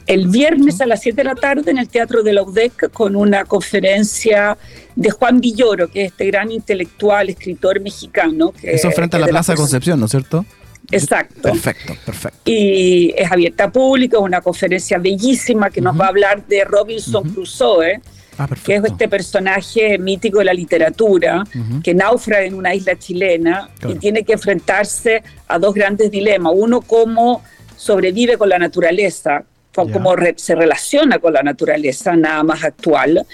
el 0.06 0.28
viernes 0.28 0.80
a 0.80 0.86
las 0.86 1.02
7 1.02 1.16
de 1.16 1.24
la 1.24 1.34
tarde 1.34 1.70
en 1.70 1.78
el 1.78 1.88
Teatro 1.88 2.22
de 2.22 2.32
la 2.32 2.42
UDEC 2.42 2.90
con 2.90 3.14
una 3.14 3.44
conferencia 3.44 4.56
de 4.96 5.10
Juan 5.10 5.40
Villoro, 5.40 5.88
que 5.88 6.06
es 6.06 6.12
este 6.12 6.26
gran 6.26 6.50
intelectual, 6.50 7.28
escritor 7.28 7.80
mexicano. 7.80 8.52
Que, 8.52 8.72
Eso 8.72 8.90
frente 8.90 9.18
a 9.18 9.20
la 9.20 9.26
Plaza 9.26 9.52
de 9.52 9.58
Concepción, 9.58 10.00
¿no 10.00 10.06
es 10.06 10.10
cierto? 10.10 10.46
Exacto. 10.90 11.42
Perfecto, 11.42 11.94
perfecto. 12.06 12.38
y 12.46 13.12
es 13.14 13.30
abierta 13.30 13.64
a 13.64 13.70
público, 13.70 14.16
es 14.16 14.22
una 14.22 14.40
conferencia 14.40 14.96
bellísima 14.96 15.68
que 15.68 15.82
nos 15.82 16.00
va 16.00 16.06
a 16.06 16.08
hablar 16.08 16.46
de 16.46 16.64
Robinson. 16.64 17.28
Crusoe, 17.28 18.00
Ah, 18.38 18.48
que 18.64 18.76
es 18.76 18.84
este 18.84 19.08
personaje 19.08 19.98
mítico 19.98 20.38
de 20.38 20.44
la 20.44 20.52
literatura, 20.54 21.42
Ujú. 21.42 21.82
que 21.82 21.92
naufraga 21.92 22.44
en 22.44 22.54
una 22.54 22.72
isla 22.74 22.96
chilena 22.96 23.68
Claro. 23.78 23.94
y 23.96 23.98
tiene 23.98 24.22
que 24.24 24.34
enfrentarse 24.34 25.22
a 25.48 25.58
dos 25.58 25.74
grandes 25.74 26.10
dilemas. 26.10 26.52
Uno, 26.54 26.80
cómo 26.80 27.42
sobrevive 27.76 28.36
con 28.38 28.48
la 28.48 28.58
naturaleza, 28.58 29.42
cómo 29.74 30.16
re- 30.16 30.34
se 30.36 30.54
relaciona 30.54 31.18
con 31.18 31.32
la 31.32 31.42
naturaleza, 31.42 32.16
nada 32.16 32.42
más 32.42 32.64
actual. 32.64 33.24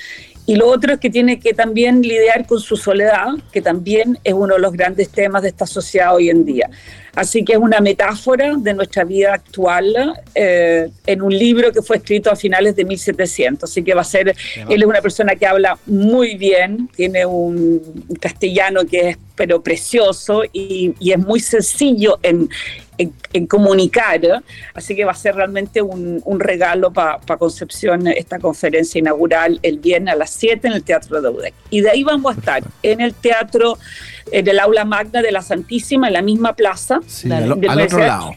Y 0.47 0.57
lo 0.57 0.69
otro 0.69 0.95
es 0.95 1.01
que 1.01 1.09
tiene 1.09 1.39
que 1.39 1.55
también 1.55 2.03
lidiar 2.03 2.47
con 2.47 2.61
su 2.61 2.77
soledad, 2.77 3.29
que 3.51 3.63
también 3.63 4.19
es 4.25 4.35
uno 4.35 4.55
de 4.55 4.61
los 4.61 4.73
grandes 4.73 5.09
temas 5.09 5.43
de 5.43 5.49
esta 5.49 5.67
sociedad 5.67 6.15
hoy 6.15 6.29
en 6.29 6.45
día. 6.45 6.69
Así 7.15 7.45
que 7.45 7.53
es 7.53 7.59
una 7.59 7.81
metáfora 7.81 8.55
de 8.57 8.75
nuestra 8.75 9.05
vida 9.05 9.33
actual 9.33 10.21
eh, 10.35 10.91
en 11.07 11.23
un 11.23 11.33
libro 11.37 11.73
que 11.73 11.81
fue 11.81 11.97
escrito 11.97 12.31
a 12.31 12.37
finales 12.37 12.77
de 12.77 12.85
1700. 12.85 13.71
Así 13.71 13.83
que 13.83 13.95
va 13.95 14.03
a 14.03 14.05
ser, 14.05 14.35
él 14.69 14.83
es 14.83 14.87
una 14.87 15.01
persona 15.01 15.35
que 15.37 15.47
habla 15.47 15.79
muy 15.87 16.37
bien, 16.37 16.89
tiene 16.95 17.25
un 17.25 17.81
castellano 18.21 18.85
que 18.85 19.11
es 19.11 19.17
pero 19.37 19.63
precioso 19.63 20.43
y, 20.53 20.95
y 21.01 21.13
es 21.13 21.19
muy 21.19 21.41
sencillo 21.41 22.19
en, 22.23 22.49
en, 22.99 23.13
en 23.33 23.47
comunicar. 23.49 24.21
Así 24.75 24.95
que 24.95 25.05
va 25.05 25.11
a 25.11 25.17
ser 25.17 25.35
realmente 25.35 25.83
un, 25.83 26.21
un 26.25 26.41
regalo 26.41 26.93
para 26.93 27.19
Concepción 27.39 28.07
esta 28.07 28.39
conferencia 28.39 28.99
inaugural 28.99 29.59
el 29.63 29.79
viernes 29.81 30.15
a 30.15 30.17
las 30.17 30.31
7 30.31 30.69
en 30.69 30.75
el 30.75 30.85
Teatro 30.85 31.21
de 31.21 31.29
UDEC. 31.31 31.55
Y 31.71 31.81
de 31.81 31.91
ahí 31.91 32.05
vamos 32.05 32.35
a 32.37 32.39
estar 32.39 32.63
en 32.85 33.01
el 33.01 33.13
teatro, 33.13 33.77
en 34.31 34.47
el 34.47 34.59
aula 34.61 34.85
magna 34.85 35.21
de 35.21 35.33
la 35.33 35.43
Santísima, 35.43 36.07
en 36.07 36.13
la 36.13 36.23
misma 36.23 36.55
plaza. 36.55 37.01
Sí, 37.07 37.31
al, 37.33 37.61
de 37.61 37.69
al 37.69 37.81
otro 37.81 37.99
lado. 37.99 38.31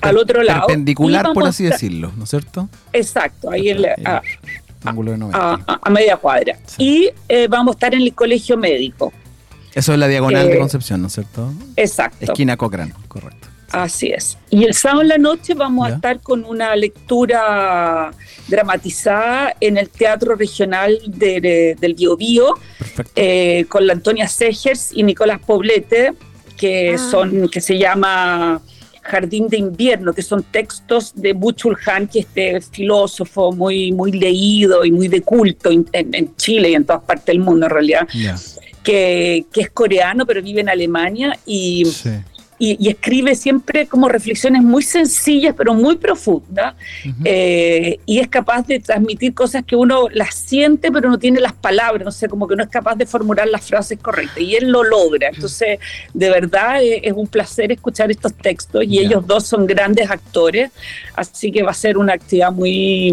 al 0.00 0.18
otro 0.18 0.42
lado. 0.42 0.66
Perpendicular, 0.66 1.32
por 1.32 1.46
así 1.46 1.64
decirlo, 1.64 2.12
¿no 2.16 2.24
es 2.24 2.30
cierto? 2.30 2.68
Exacto, 2.92 3.50
ahí 3.50 3.68
en 3.70 3.82
la- 3.82 3.94
a, 4.04 4.22
Ángulo 4.82 5.12
de 5.12 5.18
90. 5.18 5.38
a- 5.38 5.54
a- 5.66 5.80
a 5.82 5.90
media 5.90 6.16
cuadra. 6.16 6.56
Sí. 6.66 6.76
Y 6.78 7.10
eh, 7.28 7.46
vamos 7.48 7.74
a 7.74 7.76
estar 7.76 7.94
en 7.94 8.00
el 8.02 8.14
colegio 8.14 8.56
médico. 8.56 9.12
Eso 9.74 9.92
es 9.92 9.98
la 9.98 10.08
diagonal 10.08 10.46
eh, 10.48 10.52
de 10.52 10.58
Concepción, 10.58 11.00
¿no 11.02 11.06
es 11.08 11.14
cierto? 11.14 11.52
Exacto. 11.76 12.18
Esquina 12.20 12.56
Cochrane, 12.56 12.92
correcto. 13.08 13.48
Así 13.72 14.08
es. 14.08 14.36
Y 14.50 14.64
el 14.64 14.74
sábado 14.74 15.02
en 15.02 15.08
la 15.08 15.18
noche 15.18 15.54
vamos 15.54 15.86
Ya. 15.86 15.92
a 15.92 15.96
estar 15.96 16.20
con 16.20 16.44
una 16.44 16.74
lectura 16.74 18.10
dramatizada 18.48 19.54
en 19.60 19.78
el 19.78 19.88
Teatro 19.88 20.34
Regional 20.34 20.98
de- 21.06 21.40
de- 21.40 21.76
del 21.80 21.94
Biobío, 21.94 22.54
Perfecto. 22.78 23.12
eh, 23.14 23.64
con 23.68 23.86
la 23.86 23.92
Antonia 23.92 24.26
Segers 24.28 24.90
y 24.92 25.02
Nicolás 25.04 25.38
Poblete, 25.46 26.12
que 26.56 26.94
Ah. 26.94 26.98
son, 26.98 27.48
que 27.48 27.60
se 27.60 27.78
llama 27.78 28.60
Jardín 29.02 29.48
de 29.48 29.56
Invierno, 29.58 30.12
que 30.12 30.22
son 30.22 30.42
textos 30.42 31.12
de 31.14 31.32
Buchul 31.32 31.76
Han, 31.86 32.06
que 32.08 32.20
es 32.20 32.26
este 32.26 32.60
filósofo 32.60 33.52
muy, 33.52 33.92
muy 33.92 34.12
leído 34.12 34.84
y 34.84 34.90
muy 34.92 35.08
de 35.08 35.22
culto 35.22 35.70
en, 35.70 35.86
en- 35.92 36.14
en 36.14 36.36
Chile 36.36 36.70
y 36.70 36.74
en 36.74 36.84
todas 36.84 37.02
partes 37.02 37.26
del 37.26 37.38
mundo 37.40 37.66
en 37.66 37.70
realidad, 37.70 38.06
Ya. 38.12 38.36
Que, 38.82 39.44
que 39.52 39.60
es 39.62 39.70
coreano 39.70 40.26
pero 40.26 40.42
vive 40.42 40.60
en 40.60 40.68
Alemania 40.68 41.38
y. 41.46 41.84
y, 42.60 42.76
y 42.78 42.88
escribe 42.90 43.34
siempre 43.34 43.86
como 43.88 44.08
reflexiones 44.08 44.62
muy 44.62 44.82
sencillas 44.84 45.54
pero 45.58 45.74
muy 45.74 45.96
profundas 45.96 46.74
eh, 47.24 47.98
y 48.06 48.18
es 48.18 48.28
capaz 48.28 48.66
de 48.66 48.78
transmitir 48.80 49.34
cosas 49.34 49.64
que 49.64 49.74
uno 49.76 50.08
las 50.12 50.34
siente 50.34 50.92
pero 50.92 51.08
no 51.10 51.18
tiene 51.18 51.40
las 51.40 51.52
palabras, 51.54 52.04
no 52.04 52.12
sé, 52.12 52.28
como 52.28 52.46
que 52.46 52.54
no 52.56 52.62
es 52.62 52.68
capaz 52.68 52.94
de 52.96 53.06
formular 53.06 53.48
las 53.48 53.66
frases 53.66 53.98
correctas 53.98 54.38
y 54.40 54.54
él 54.54 54.68
lo 54.70 54.84
logra. 54.84 55.28
Entonces, 55.34 55.78
de 56.14 56.30
verdad 56.30 56.82
eh, 56.82 57.00
es 57.02 57.12
un 57.14 57.26
placer 57.26 57.72
escuchar 57.72 58.10
estos 58.10 58.34
textos 58.34 58.84
y 58.84 58.98
ellos 58.98 59.26
dos 59.26 59.46
son 59.46 59.66
grandes 59.66 60.10
actores, 60.10 60.70
así 61.16 61.50
que 61.50 61.62
va 61.62 61.70
a 61.70 61.74
ser 61.74 61.96
una 61.98 62.12
actividad 62.14 62.52
muy, 62.52 63.12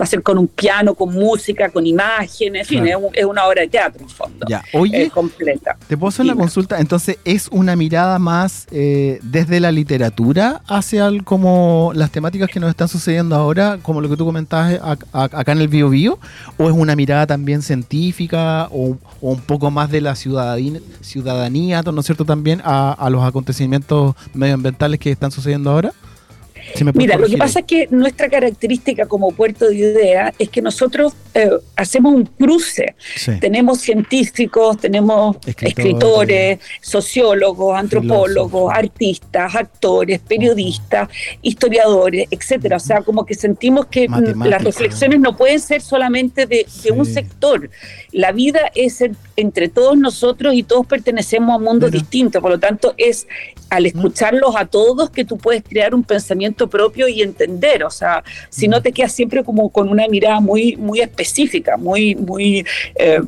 va 0.00 0.04
a 0.04 0.06
ser 0.06 0.22
con 0.22 0.36
un 0.38 0.48
piano, 0.48 0.94
con 0.94 1.12
música, 1.14 1.68
con 1.68 1.86
imágenes, 1.86 2.62
en 2.62 2.66
fin, 2.66 2.84
Claro. 2.84 2.98
es, 2.98 3.04
un- 3.06 3.14
es 3.14 3.24
una 3.24 3.46
obra 3.46 3.62
de 3.62 3.68
teatro 3.68 4.02
en 4.02 4.08
fondo. 4.08 4.46
Ya. 4.48 4.62
Oye, 4.72 5.02
eh, 5.04 5.10
completa. 5.10 5.76
¿Te 5.86 5.96
puedo 5.96 6.08
hacer 6.08 6.24
una 6.24 6.34
consulta? 6.36 6.80
Entonces, 6.80 7.18
¿es 7.24 7.48
una 7.48 7.76
mirada 7.76 8.18
más 8.18 8.66
eh, 8.70 8.79
desde 9.22 9.60
la 9.60 9.70
literatura 9.72 10.62
hacia 10.68 11.06
el- 11.06 11.24
como 11.24 11.92
las 11.94 12.10
temáticas 12.10 12.48
que 12.50 12.60
nos 12.60 12.70
están 12.70 12.88
sucediendo 12.88 13.34
ahora, 13.36 13.78
como 13.82 14.00
lo 14.00 14.08
que 14.08 14.16
tú 14.16 14.24
comentabas 14.24 14.72
eh, 14.72 14.80
ac- 14.82 15.06
ac- 15.12 15.30
acá 15.38 15.52
en 15.52 15.60
el 15.60 15.68
Bio 15.68 15.88
Bio? 15.90 16.18
¿O 16.58 16.68
es 16.68 16.72
una 16.74 16.94
mirada 16.96 17.26
también 17.26 17.62
científica 17.62 18.68
o, 18.70 18.96
un 19.20 19.40
poco 19.40 19.70
más 19.70 19.90
de 19.90 20.00
la 20.00 20.14
ciudadanía, 20.14 21.82
¿no 21.82 22.00
es 22.00 22.06
cierto? 22.06 22.24
También 22.24 22.60
a 22.64 23.08
los 23.10 23.22
acontecimientos 23.24 24.14
medioambientales 24.34 24.98
que 25.00 25.10
están 25.10 25.30
sucediendo 25.30 25.70
ahora? 25.70 25.92
Mira, 26.94 27.16
lo 27.16 27.26
que 27.26 27.36
pasa 27.36 27.60
es 27.60 27.66
que 27.66 27.88
nuestra 27.90 28.28
característica 28.28 29.06
como 29.06 29.32
puerto 29.32 29.68
de 29.68 29.74
idea 29.76 30.32
es 30.38 30.48
que 30.48 30.62
nosotros 30.62 31.12
eh, 31.34 31.50
hacemos 31.76 32.14
un 32.14 32.24
cruce. 32.26 32.94
Sí. 33.16 33.32
Tenemos 33.40 33.80
científicos, 33.80 34.78
tenemos 34.78 35.36
Escritores. 35.46 35.78
escritores, 35.78 36.58
sociólogos, 36.80 37.78
antropólogos, 37.78 38.28
Filósofos. 38.50 38.72
artistas, 38.74 39.54
actores, 39.54 40.18
periodistas, 40.20 41.08
historiadores, 41.42 42.26
etcétera. 42.30 42.76
O 42.76 42.80
sea, 42.80 43.02
como 43.02 43.24
que 43.24 43.34
sentimos 43.34 43.86
que 43.86 44.06
las 44.08 44.62
reflexiones 44.62 45.20
no 45.20 45.36
pueden 45.36 45.60
ser 45.60 45.80
solamente 45.80 46.46
de, 46.46 46.66
de 46.84 46.90
un 46.92 47.04
sector. 47.06 47.70
La 48.12 48.32
vida 48.32 48.70
es 48.74 49.00
en- 49.00 49.16
entre 49.40 49.68
todos 49.68 49.96
nosotros 49.96 50.54
y 50.54 50.62
todos 50.62 50.86
pertenecemos 50.86 51.54
a 51.54 51.58
mundos 51.58 51.90
Mira. 51.90 52.00
distintos. 52.00 52.40
Por 52.42 52.50
lo 52.50 52.60
tanto, 52.60 52.94
es 52.96 53.26
al 53.70 53.86
escucharlos 53.86 54.56
a 54.56 54.66
todos 54.66 55.10
que 55.10 55.24
tú 55.24 55.38
puedes 55.38 55.62
crear 55.62 55.94
un 55.94 56.04
pensamiento 56.04 56.68
propio 56.68 57.08
y 57.08 57.22
entender. 57.22 57.84
O 57.84 57.90
sea, 57.90 58.22
si 58.48 58.68
no 58.68 58.82
te 58.82 58.92
quedas 58.92 59.12
siempre 59.12 59.44
como 59.44 59.70
con 59.70 59.88
una 59.88 60.06
mirada 60.08 60.40
muy, 60.40 60.76
muy 60.76 61.00
específica, 61.00 61.76
muy, 61.76 62.14
muy 62.16 62.66
eh, 62.96 63.20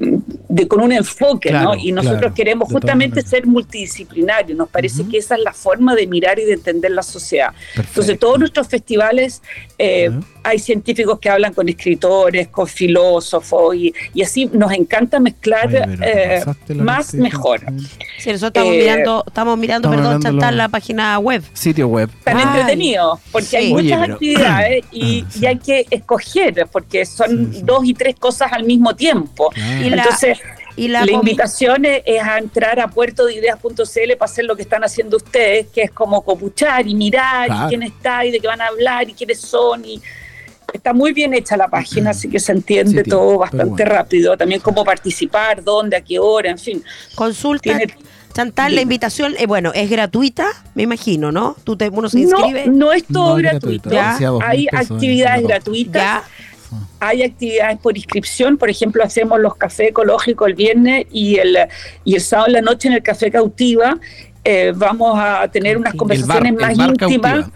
de, 0.00 0.66
con 0.66 0.80
un 0.80 0.92
enfoque, 0.92 1.50
Claro, 1.50 1.74
¿no? 1.74 1.76
Y 1.76 1.92
nosotros 1.92 2.20
claro, 2.20 2.34
queremos 2.34 2.68
justamente 2.72 3.22
ser 3.22 3.46
multidisciplinarios. 3.46 4.56
Nos 4.56 4.68
parece 4.68 5.06
que 5.06 5.18
esa 5.18 5.34
es 5.34 5.42
la 5.42 5.52
forma 5.52 5.94
de 5.94 6.06
mirar 6.06 6.38
y 6.38 6.44
de 6.44 6.54
entender 6.54 6.90
la 6.92 7.02
sociedad. 7.02 7.52
Entonces, 7.76 8.18
todos 8.18 8.38
nuestros 8.38 8.66
festivales 8.68 9.42
eh. 9.78 10.10
Hay 10.42 10.58
científicos 10.58 11.18
que 11.18 11.28
hablan 11.30 11.52
con 11.54 11.68
escritores, 11.68 12.48
con 12.48 12.66
filósofos, 12.66 13.74
y, 13.74 13.94
y 14.14 14.22
así 14.22 14.46
nos 14.52 14.72
encanta 14.72 15.20
mezclar 15.20 15.68
eh, 16.02 16.42
más 16.76 17.14
mejor. 17.14 17.60
Sí, 18.18 18.30
nosotros 18.32 18.48
estamos 18.64 18.74
Eh, 18.74 18.78
mirando, 18.78 19.24
estamos 19.26 19.58
mirando, 19.58 19.88
estamos 19.92 20.20
perdón, 20.22 20.40
lo- 20.40 20.50
la 20.56 20.68
página 20.68 21.18
web. 21.18 21.42
Sitio 21.52 21.88
web. 21.88 22.10
Tan 22.24 22.36
Ay, 22.36 22.42
entretenido, 22.44 23.20
porque 23.32 23.46
sí. 23.48 23.56
hay 23.56 23.72
Oye, 23.72 23.82
muchas 23.84 24.00
pero- 24.00 24.14
actividades 24.14 24.84
y, 24.92 25.22
Ah, 25.22 25.26
sí. 25.30 25.38
y 25.42 25.46
hay 25.46 25.58
que 25.58 25.86
escoger, 25.90 26.66
porque 26.72 27.04
son 27.06 27.28
Sí, 27.52 27.58
sí. 27.58 27.62
dos 27.64 27.84
y 27.84 27.94
tres 27.94 28.16
cosas 28.16 28.52
al 28.52 28.64
mismo 28.64 28.94
tiempo. 28.96 29.50
Claro. 29.50 29.86
Y 29.86 29.90
la- 29.90 30.02
Entonces, 30.02 30.38
Y 30.76 30.88
la, 30.88 31.04
invitación 31.10 31.84
es, 31.84 32.02
es 32.06 32.22
a 32.22 32.38
entrar 32.38 32.78
a 32.80 32.88
puertodeideas.cl 32.88 34.16
para 34.16 34.30
hacer 34.30 34.44
lo 34.44 34.56
que 34.56 34.62
están 34.62 34.82
haciendo 34.84 35.16
ustedes, 35.16 35.66
que 35.66 35.82
es 35.82 35.90
como 35.90 36.22
copuchar 36.22 36.86
y 36.86 36.94
mirar 36.94 37.46
Claro. 37.48 37.66
y 37.66 37.68
quién 37.68 37.82
está 37.82 38.24
y 38.24 38.30
de 38.30 38.40
qué 38.40 38.46
van 38.46 38.60
a 38.60 38.66
hablar 38.68 39.08
y 39.08 39.12
quiénes 39.12 39.40
son. 39.40 39.84
y 39.84 40.00
Está 40.72 40.92
muy 40.92 41.12
bien 41.12 41.34
hecha 41.34 41.56
la 41.56 41.68
página, 41.68 42.10
así 42.10 42.28
que 42.28 42.38
se 42.40 42.52
entiende 42.52 42.98
Sí, 42.98 43.02
tío, 43.04 43.16
todo 43.18 43.38
bastante 43.38 43.66
bueno. 43.66 43.84
rápido. 43.84 44.36
También 44.36 44.60
cómo 44.60 44.84
participar, 44.84 45.62
dónde, 45.62 45.96
a 45.96 46.00
qué 46.02 46.18
hora, 46.18 46.50
en 46.50 46.58
fin. 46.58 46.82
consulta. 47.14 47.62
Tiene- 47.62 47.94
Chantal, 48.32 48.76
la 48.76 48.80
invitación, 48.80 49.34
eh, 49.38 49.46
bueno, 49.46 49.72
es 49.74 49.90
gratuita, 49.90 50.46
me 50.76 50.84
imagino, 50.84 51.32
¿no? 51.32 51.56
Tú 51.64 51.76
te, 51.76 51.88
uno 51.88 52.08
se 52.08 52.20
No, 52.20 52.38
inscribe. 52.38 52.66
no 52.68 52.92
es 52.92 53.04
todo 53.04 53.30
No 53.30 53.36
es 53.38 53.42
gratuito. 53.42 53.90
Ya. 53.90 54.16
Hay 54.44 54.68
actividades 54.70 55.42
gratuitas. 55.42 55.94
Ya, 56.02 56.22
Hay 57.00 57.24
actividades 57.24 57.78
por 57.80 57.96
inscripción, 57.96 58.56
por 58.56 58.70
ejemplo, 58.70 59.02
hacemos 59.02 59.40
los 59.40 59.56
cafés 59.56 59.88
ecológicos 59.88 60.46
el 60.46 60.54
viernes 60.54 61.06
y 61.10 61.38
el, 61.38 61.58
y 62.04 62.14
el 62.14 62.20
sábado 62.20 62.46
en 62.48 62.52
la 62.52 62.60
noche 62.60 62.86
en 62.86 62.94
el 62.94 63.02
Café 63.02 63.32
Cautiva. 63.32 63.98
Eh, 64.44 64.72
vamos 64.74 65.18
a 65.18 65.46
tener 65.48 65.76
unas 65.76 65.94
conversaciones 65.94 66.54
más 66.54 66.76
íntimas. 66.78 67.46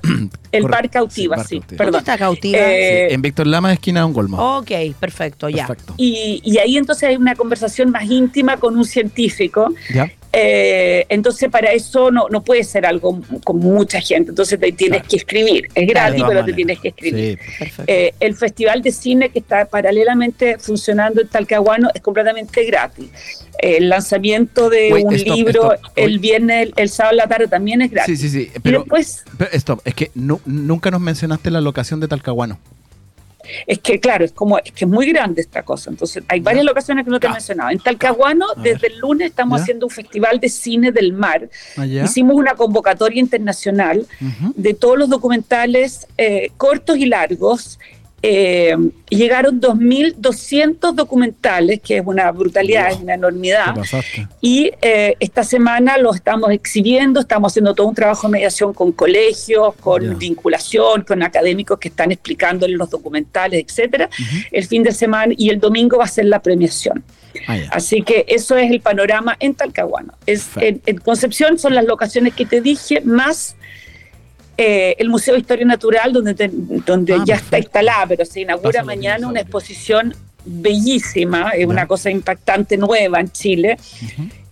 El 0.53 0.63
Correcto. 0.63 0.69
bar 0.69 0.91
cautiva, 0.91 1.37
bar 1.37 1.47
sí, 1.47 1.59
cautiva. 1.59 1.67
¿dónde 1.67 1.77
perdón. 1.85 1.99
está 2.01 2.19
cautiva? 2.19 2.59
Eh, 2.61 3.07
Sí, 3.09 3.15
en 3.15 3.23
Víctor 3.23 3.47
Lama, 3.47 3.73
esquina 3.73 4.01
de 4.01 4.07
un 4.07 4.13
Golmo. 4.13 4.59
ok, 4.59 4.71
perfecto, 5.01 5.49
ya. 5.49 5.67
Perfecto. 5.67 5.95
y, 5.97 6.41
y 6.45 6.59
ahí 6.59 6.77
entonces 6.77 7.09
hay 7.09 7.17
una 7.17 7.35
conversación 7.35 7.91
más 7.91 8.05
íntima 8.05 8.57
con 8.59 8.77
un 8.77 8.85
científico. 8.85 9.73
¿Ya? 9.93 10.11
Eh, 10.37 11.07
entonces 11.09 11.49
para 11.49 11.73
eso 11.73 12.11
no, 12.11 12.29
no 12.29 12.43
puede 12.43 12.65
ser 12.65 12.85
algo 12.87 13.21
con 13.45 13.59
mucha 13.59 14.01
gente. 14.01 14.31
Entonces 14.31 14.59
te 14.59 14.73
tienes 14.73 14.99
Claro. 15.01 15.09
que 15.09 15.17
escribir. 15.17 15.69
Es 15.75 15.87
gratis, 15.87 16.25
pero 16.27 16.45
te 16.45 16.53
tienes 16.53 16.81
que 16.81 16.89
escribir. 16.89 17.39
Sí. 17.59 17.65
Eh, 17.87 18.15
el 18.21 18.35
Festival 18.35 18.83
de 18.83 18.91
Cine 18.93 19.29
que 19.31 19.39
está 19.39 19.65
paralelamente 19.67 20.59
funcionando 20.59 21.21
en 21.21 21.29
Talcahuano 21.29 21.89
es 21.95 22.01
completamente 22.01 22.65
gratis. 22.65 23.07
El 23.59 23.89
lanzamiento 23.89 24.69
de 24.69 24.93
Wait, 24.93 25.07
un 25.07 25.15
stop, 25.15 25.37
libro 25.37 25.73
stop. 25.75 25.93
el 25.97 26.19
viernes, 26.19 26.67
el, 26.69 26.75
el 26.77 26.89
sábado 26.89 27.13
en 27.13 27.17
la 27.19 27.27
tarde 27.29 27.47
también 27.49 27.81
es 27.83 27.89
Sí, 27.91 27.95
gratis. 27.95 28.21
sí, 28.21 28.29
sí. 28.29 28.51
y 28.55 28.59
Pero, 28.61 28.81
después, 28.81 29.25
pero 29.39 29.51
stop, 29.53 29.81
es 29.85 29.95
que 29.95 30.11
nu- 30.15 30.41
nunca 30.45 30.91
nos 30.91 31.01
mencionaste 31.01 31.51
la 31.51 31.61
locación 31.61 32.01
de 32.01 32.09
Talcahuano. 32.09 32.59
Es 33.67 33.79
que 33.79 34.01
claro, 34.01 34.25
es 34.25 34.33
como 34.33 34.59
es 34.59 34.73
que 34.73 34.85
es 34.85 34.91
muy 34.91 35.07
grande 35.13 35.41
esta 35.41 35.63
cosa. 35.63 35.91
Entonces, 35.91 36.23
hay 36.29 36.41
varias 36.41 36.65
locaciones 36.65 37.05
que 37.05 37.11
no 37.11 37.21
te 37.21 37.27
he 37.27 37.31
mencionado. 37.31 37.71
En 37.71 37.79
Talcahuano, 37.79 38.47
A 38.51 38.61
ver. 38.61 38.75
desde 38.75 38.89
el 38.89 38.99
lunes 38.99 39.29
estamos 39.29 39.59
¿Ya? 39.59 39.63
haciendo 39.63 39.87
un 39.87 39.91
festival 39.91 40.41
de 40.41 40.49
cine 40.49 40.93
del 40.93 41.13
mar. 41.13 41.49
Allá. 41.77 42.05
Hicimos 42.05 42.37
una 42.37 42.55
convocatoria 42.55 43.21
internacional 43.21 44.07
de 44.57 44.75
todos 44.75 44.99
los 44.99 45.09
documentales 45.09 46.07
eh, 46.17 46.51
cortos 46.57 46.97
y 46.99 47.07
largos 47.07 47.79
eh, 48.27 48.75
llegaron 49.11 49.61
2.200 49.61 50.95
documentales, 50.95 51.79
que 51.81 51.99
es 51.99 52.03
una 52.07 52.31
brutalidad, 52.33 52.91
es 52.91 52.99
una 53.01 53.15
enormidad. 53.15 53.75
Y 54.41 54.71
eh, 54.81 55.15
esta 55.21 55.45
semana 55.45 55.99
lo 55.99 56.15
estamos 56.15 56.51
exhibiendo, 56.51 57.21
estamos 57.21 57.53
haciendo 57.53 57.75
todo 57.75 57.87
un 57.89 57.95
trabajo 57.95 58.27
de 58.27 58.33
mediación 58.33 58.73
con 58.73 58.93
colegios, 58.93 59.75
con 59.75 60.03
Ya. 60.03 60.15
vinculación, 60.15 61.03
con 61.03 61.23
académicos 61.23 61.79
que 61.79 61.89
están 61.89 62.13
explicándoles 62.13 62.79
los 62.79 62.89
documentales, 62.89 63.63
etcétera. 63.69 64.09
El 64.51 64.65
fin 64.67 64.83
de 64.83 64.93
semana 64.93 65.35
y 65.37 65.51
el 65.51 65.61
domingo 65.61 65.99
va 65.99 66.05
a 66.05 66.09
ser 66.09 66.25
la 66.25 66.41
premiación. 66.41 67.05
Ah, 67.47 67.59
ya. 67.59 67.69
Así 67.73 68.01
que 68.01 68.25
eso 68.29 68.57
es 68.57 68.71
el 68.71 68.81
panorama 68.81 69.37
en 69.39 69.55
Talcahuano. 69.55 70.15
Es, 70.25 70.49
en, 70.57 70.81
en 70.87 70.97
Concepción 70.97 71.59
son 71.59 71.75
las 71.75 71.85
locaciones 71.85 72.33
que 72.33 72.47
te 72.47 72.63
dije, 72.63 73.03
más 73.03 73.57
eh, 74.57 74.95
el 74.99 75.09
Museo 75.09 75.35
de 75.35 75.41
Historia 75.41 75.65
Natural, 75.67 76.13
donde, 76.13 76.35
te- 76.35 76.51
donde 76.53 77.15
Ah, 77.15 77.25
ya 77.27 77.35
está 77.37 77.59
instalada, 77.59 78.07
pero 78.07 78.25
se 78.25 78.41
inaugura 78.43 78.71
Pásalo, 78.81 78.87
mañana 78.87 79.27
una 79.29 79.41
exposición 79.41 80.15
bellísima, 80.45 81.51
es 81.51 81.67
una 81.67 81.87
cosa 81.87 82.11
impactante 82.11 82.77
nueva 82.77 83.21
en 83.21 83.31
Chile, 83.31 83.77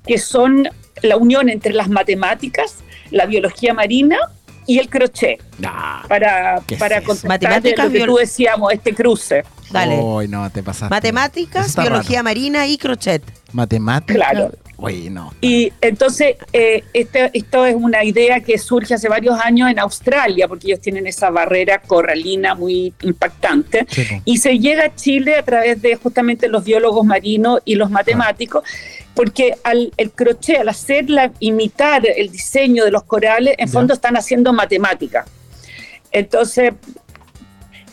que 0.07 0.19
son 0.19 0.69
la 1.03 1.17
unión 1.17 1.49
entre 1.49 1.73
las 1.73 1.89
matemáticas, 1.89 2.77
la 3.11 3.27
biología 3.27 3.75
marina 3.75 4.19
y 4.67 4.79
el 4.79 4.89
crochet, 4.89 5.43
Ah, 5.65 6.05
para, 6.09 6.61
¿Qué 6.67 6.75
es 6.75 6.81
para 6.81 7.03
contestar 7.03 7.29
Matemáticas, 7.29 7.87
lo 7.87 7.93
que 7.93 7.99
tú 7.99 8.13
biol- 8.17 8.21
decíamos, 8.21 8.73
este 8.73 8.95
cruce. 8.95 9.45
Dale. 9.71 9.99
Uy, 9.99 10.29
no, 10.29 10.49
te 10.51 10.63
pasaste. 10.63 10.91
Matemáticas, 10.95 11.75
biología 11.77 12.19
raro. 12.19 12.25
marina 12.25 12.67
y 12.69 12.77
crochet. 12.79 13.23
Matemáticas. 13.53 14.15
Claro. 14.17 14.53
Uy, 14.83 15.11
no. 15.11 15.33
Y 15.41 15.73
entonces, 15.81 16.35
eh, 16.53 16.83
este- 16.93 17.31
esto 17.33 17.65
es 17.65 17.77
una 17.77 18.03
idea 18.03 18.41
que 18.41 18.59
surge 18.59 18.95
hace 18.95 19.09
varios 19.09 19.39
años 19.39 19.71
en 19.71 19.79
Australia, 19.79 20.49
porque 20.49 20.67
ellos 20.67 20.81
tienen 20.81 21.07
esa 21.07 21.31
barrera 21.31 21.79
coralina 21.81 22.57
muy 22.57 22.93
impactante. 23.03 23.87
Sí. 23.89 24.05
Y 24.25 24.39
se 24.39 24.59
llega 24.59 24.87
a 24.87 24.95
Chile 24.97 25.37
a 25.37 25.45
través 25.45 25.81
de 25.81 25.95
justamente 25.95 26.49
los 26.49 26.65
biólogos 26.65 27.07
marinos 27.07 27.61
y 27.65 27.77
los 27.77 27.91
matemáticos, 27.91 28.65
porque 29.15 29.55
al 29.63 29.93
el 29.97 30.11
crochet, 30.11 30.59
al 30.59 30.69
hacerla 30.71 31.31
imitar 31.39 32.03
el 32.05 32.31
diseño 32.33 32.85
de 32.85 32.91
los 32.91 33.05
corales, 33.05 33.55
en 33.59 33.67
Ya. 33.69 33.73
fondo 33.73 33.95
están 33.95 34.17
haciendo 34.17 34.53
matemática. 34.53 35.25
Entonces, 36.11 36.75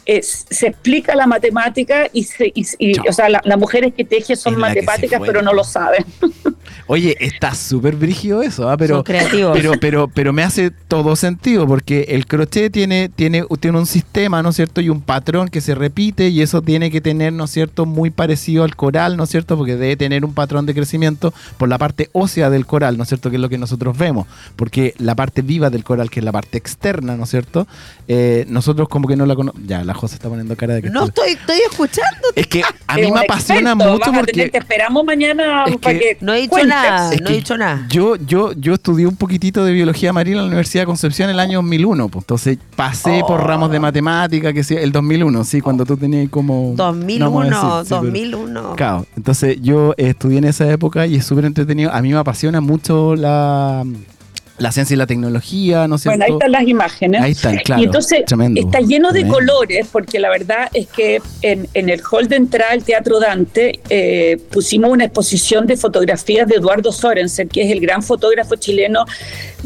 es- 0.06 0.46
se 0.50 0.68
explica 0.68 1.16
la 1.16 1.28
matemática 1.28 2.08
y, 2.14 2.24
se, 2.24 2.52
y- 2.54 2.98
o 3.08 3.14
sea, 3.14 3.30
la- 3.30 3.42
las 3.44 3.58
mujeres 3.58 3.94
que 3.94 4.04
tejen 4.06 4.36
son 4.38 4.54
Es 4.54 4.60
matemáticas, 4.60 5.22
pero 5.26 5.42
no 5.42 5.54
lo 5.54 5.64
saben. 5.64 6.06
Oye, 6.88 7.16
está 7.20 7.54
súper 7.54 7.96
brígido 7.96 8.42
eso, 8.42 8.68
¿ah? 8.70 8.76
pero, 8.78 8.96
Son 8.96 9.04
creativos. 9.04 9.56
pero, 9.56 9.74
pero, 9.80 10.08
pero 10.08 10.34
me 10.34 10.42
hace 10.44 10.72
todo 10.72 11.16
sentido 11.16 11.68
porque 11.68 12.06
el 12.10 12.26
crochet 12.26 12.72
tiene, 12.72 13.10
tiene, 13.10 13.44
tiene 13.60 13.78
un 13.78 13.86
sistema, 13.86 14.42
¿no 14.42 14.50
es 14.50 14.56
cierto? 14.56 14.82
Y 14.82 14.90
un 14.90 15.02
patrón 15.02 15.50
que 15.50 15.62
se 15.62 15.76
repite 15.76 16.30
y 16.30 16.42
eso 16.42 16.62
tiene 16.64 16.90
que 16.90 17.00
tener, 17.02 17.32
¿no 17.34 17.44
es 17.46 17.52
cierto? 17.52 17.86
Muy 17.86 18.10
parecido 18.10 18.64
al 18.64 18.76
coral, 18.76 19.18
¿no 19.18 19.24
es 19.26 19.30
cierto? 19.30 19.56
Porque 19.56 19.76
debe 19.76 19.96
tener 19.98 20.26
un 20.26 20.34
patrón 20.34 20.66
de 20.66 20.74
crecimiento 20.74 21.32
por 21.58 21.70
la 21.70 21.78
parte 21.78 22.10
ósea 22.12 22.50
del 22.50 22.66
coral, 22.66 22.98
¿no 22.98 23.04
es 23.04 23.10
cierto? 23.10 23.30
Que 23.30 23.36
es 23.36 23.42
lo 23.42 23.50
que 23.50 23.58
nosotros 23.60 23.96
vemos. 23.98 24.26
Porque 24.56 24.96
la 24.98 25.14
parte 25.16 25.42
viva 25.44 25.70
del 25.70 25.84
coral, 25.84 26.10
que 26.10 26.20
es 26.22 26.24
la 26.24 26.32
parte 26.32 26.58
externa, 26.58 27.16
¿no 27.16 27.24
es 27.26 27.30
cierto? 27.30 27.68
Eh, 28.12 28.44
nosotros 28.50 28.90
como 28.90 29.08
que 29.08 29.16
no 29.16 29.28
la 29.28 29.36
conocemos. 29.36 29.68
Ya, 29.68 29.84
la 29.84 29.94
José 29.94 30.16
está 30.16 30.30
poniendo 30.30 30.56
cara 30.56 30.74
de 30.74 30.82
que... 30.82 30.90
No 30.90 31.06
estoy, 31.06 31.34
estoy 31.34 31.60
escuchando. 31.70 32.28
Es 32.36 32.48
que 32.48 32.64
a 32.88 32.96
mí 32.96 33.12
me 33.12 33.20
apasiona 33.20 33.74
experto, 33.74 33.94
mucho 33.94 34.12
porque... 34.12 34.32
tener- 34.32 34.50
te 34.52 34.58
esperamos 34.58 35.06
mañana 35.06 35.66
Es 35.68 35.78
para 35.78 35.94
que 35.94 36.00
que 36.00 36.18
No 36.20 36.34
he 36.34 36.38
dicho 36.38 36.50
cuentes. 36.50 36.70
nada, 36.70 37.14
Es 37.14 37.22
no 37.22 37.30
he 37.30 37.34
dicho 37.34 37.56
nada. 37.56 37.86
Yo, 37.92 38.16
yo, 38.16 38.54
yo 38.54 38.74
estudié 38.74 39.06
un 39.06 39.16
poquitito 39.16 39.64
de 39.64 39.74
biología 39.74 40.12
marina 40.12 40.38
en 40.38 40.42
la 40.46 40.48
Universidad 40.48 40.82
de 40.82 40.88
Concepción 40.88 41.30
en 41.30 41.36
el 41.36 41.40
año 41.40 41.60
2001. 41.60 42.10
Pues, 42.10 42.24
entonces 42.24 42.58
pasé 42.76 43.22
por 43.28 43.44
ramos 43.46 43.70
de 43.70 43.80
matemática, 43.80 44.54
que 44.54 44.64
sí, 44.64 44.74
el 44.76 44.92
2001, 44.92 45.44
sí, 45.44 45.62
cuando 45.62 45.86
tú 45.86 45.96
tenías 45.96 46.30
como... 46.30 46.74
2001, 46.76 47.20
no 47.30 47.32
vamos 47.32 47.64
a 47.64 47.78
decir, 47.84 47.84
sí, 47.84 47.90
pero- 47.90 48.38
2001. 48.40 48.76
Claro, 48.76 49.06
entonces 49.16 49.58
yo 49.62 49.94
estudié 49.98 50.40
en 50.40 50.46
esa 50.46 50.68
época 50.72 51.06
y 51.06 51.16
es 51.18 51.26
súper 51.26 51.46
entretenido. 51.46 51.92
A 51.94 52.02
mí 52.02 52.12
me 52.12 52.18
apasiona 52.18 52.60
mucho 52.60 53.16
la, 53.16 53.84
la 54.60 54.72
ciencia 54.72 54.94
y 54.94 54.98
la 54.98 55.08
tecnología, 55.08 55.88
¿no 55.88 55.96
es 55.96 56.02
cierto? 56.02 56.18
Bueno, 56.18 56.26
ahí 56.26 56.32
están 56.34 56.52
las 56.52 56.68
imágenes. 56.68 57.22
Ahí 57.22 57.32
están, 57.32 57.58
claro. 57.58 57.82
Y 57.82 57.86
entonces 57.86 58.26
Tremendo, 58.26 58.60
está 58.62 58.80
lleno 58.82 59.12
de 59.12 59.28
colores, 59.28 59.88
porque 59.92 60.20
la 60.20 60.30
verdad 60.30 60.70
es 60.74 60.88
que 60.88 61.22
en, 61.42 61.68
en 61.74 61.90
el 61.90 62.02
hall 62.12 62.28
de 62.28 62.36
entrada 62.36 62.72
al 62.74 62.84
Teatro 62.84 63.20
Dante 63.20 63.80
eh, 63.90 64.38
pusimos 64.52 64.92
una 64.92 65.06
exposición 65.06 65.66
de 65.66 65.78
fotografías 65.78 66.48
de 66.48 66.56
Eduardo 66.56 66.92
Sorensen, 66.92 67.48
que 67.50 67.64
es 67.64 67.72
el 67.72 67.80
gran 67.80 68.04
fotógrafo 68.04 68.56
chileno 68.56 69.06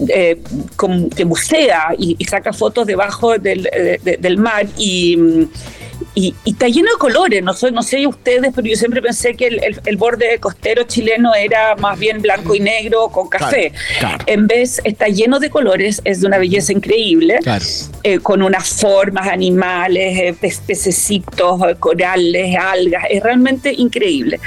eh, 0.08 0.40
con- 0.76 1.10
que 1.10 1.26
musea 1.26 1.88
y, 1.98 2.16
y 2.20 2.26
saca 2.26 2.54
fotos 2.54 2.86
debajo 2.88 3.38
del, 3.38 3.68
eh, 3.74 4.00
de- 4.04 4.18
del 4.18 4.38
mar 4.38 4.68
y... 4.78 5.18
y, 6.16 6.36
y 6.46 6.52
está 6.52 6.68
lleno 6.68 6.92
de 6.92 6.98
colores, 6.98 7.42
no, 7.44 7.54
sé- 7.54 7.72
no 7.72 7.82
sé 7.82 8.06
ustedes, 8.06 8.52
pero 8.56 8.68
yo 8.68 8.76
siempre 8.76 9.02
pensé 9.02 9.34
que 9.36 9.48
el, 9.48 9.64
el- 9.64 9.82
el 9.86 9.98
borde 9.98 10.38
costero 10.40 10.84
chileno 10.84 11.34
era 11.34 11.76
más 11.76 11.98
bien 11.98 12.22
blanco 12.22 12.54
y 12.54 12.60
negro 12.60 13.10
con 13.10 13.30
café. 13.30 13.72
Claro, 14.00 14.18
claro. 14.18 14.24
En 14.28 14.48
vez, 14.48 14.80
está 14.84 15.08
lleno 15.08 15.40
de 15.40 15.50
colores, 15.50 16.02
es 16.06 16.22
de 16.22 16.28
una 16.28 16.38
belleza 16.38 16.72
increíble, 16.72 17.40
Claro. 17.42 17.66
eh, 18.04 18.20
con 18.20 18.42
unas 18.44 18.68
formas 18.70 19.28
animales, 19.28 20.20
eh, 20.20 20.36
pe- 20.40 20.54
pececitos, 20.68 21.62
eh, 21.68 21.76
corales, 21.80 22.56
algas, 22.60 23.06
es 23.10 23.24
realmente 23.24 23.74
increíble. 23.74 24.40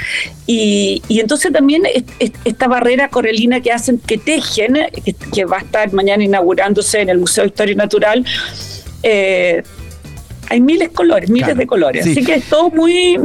Y, 0.45 1.01
y 1.09 1.19
entonces 1.19 1.51
también 1.51 1.83
es- 1.85 2.03
es- 2.19 2.31
esta 2.45 2.67
barrera 2.67 3.09
coralina 3.09 3.59
que 3.59 3.71
hacen, 3.73 3.97
que 3.99 4.17
tejen, 4.17 4.75
que, 5.03 5.13
que 5.13 5.43
va 5.45 5.57
a 5.57 5.61
estar 5.61 5.91
mañana 5.91 6.23
inaugurándose 6.23 7.01
en 7.01 7.09
el 7.09 7.17
Museo 7.17 7.43
de 7.43 7.49
Historia 7.49 7.75
Natural, 7.75 8.23
eh, 9.03 9.63
hay 10.49 10.61
miles 10.61 10.89
de 10.89 10.93
colores, 10.93 11.29
miles 11.29 11.45
Claro, 11.47 11.59
de 11.59 11.67
colores. 11.67 12.03
sí. 12.05 12.11
Así 12.11 12.23
que 12.23 12.35
es 12.35 12.45
todo 12.45 12.69
muy, 12.69 13.17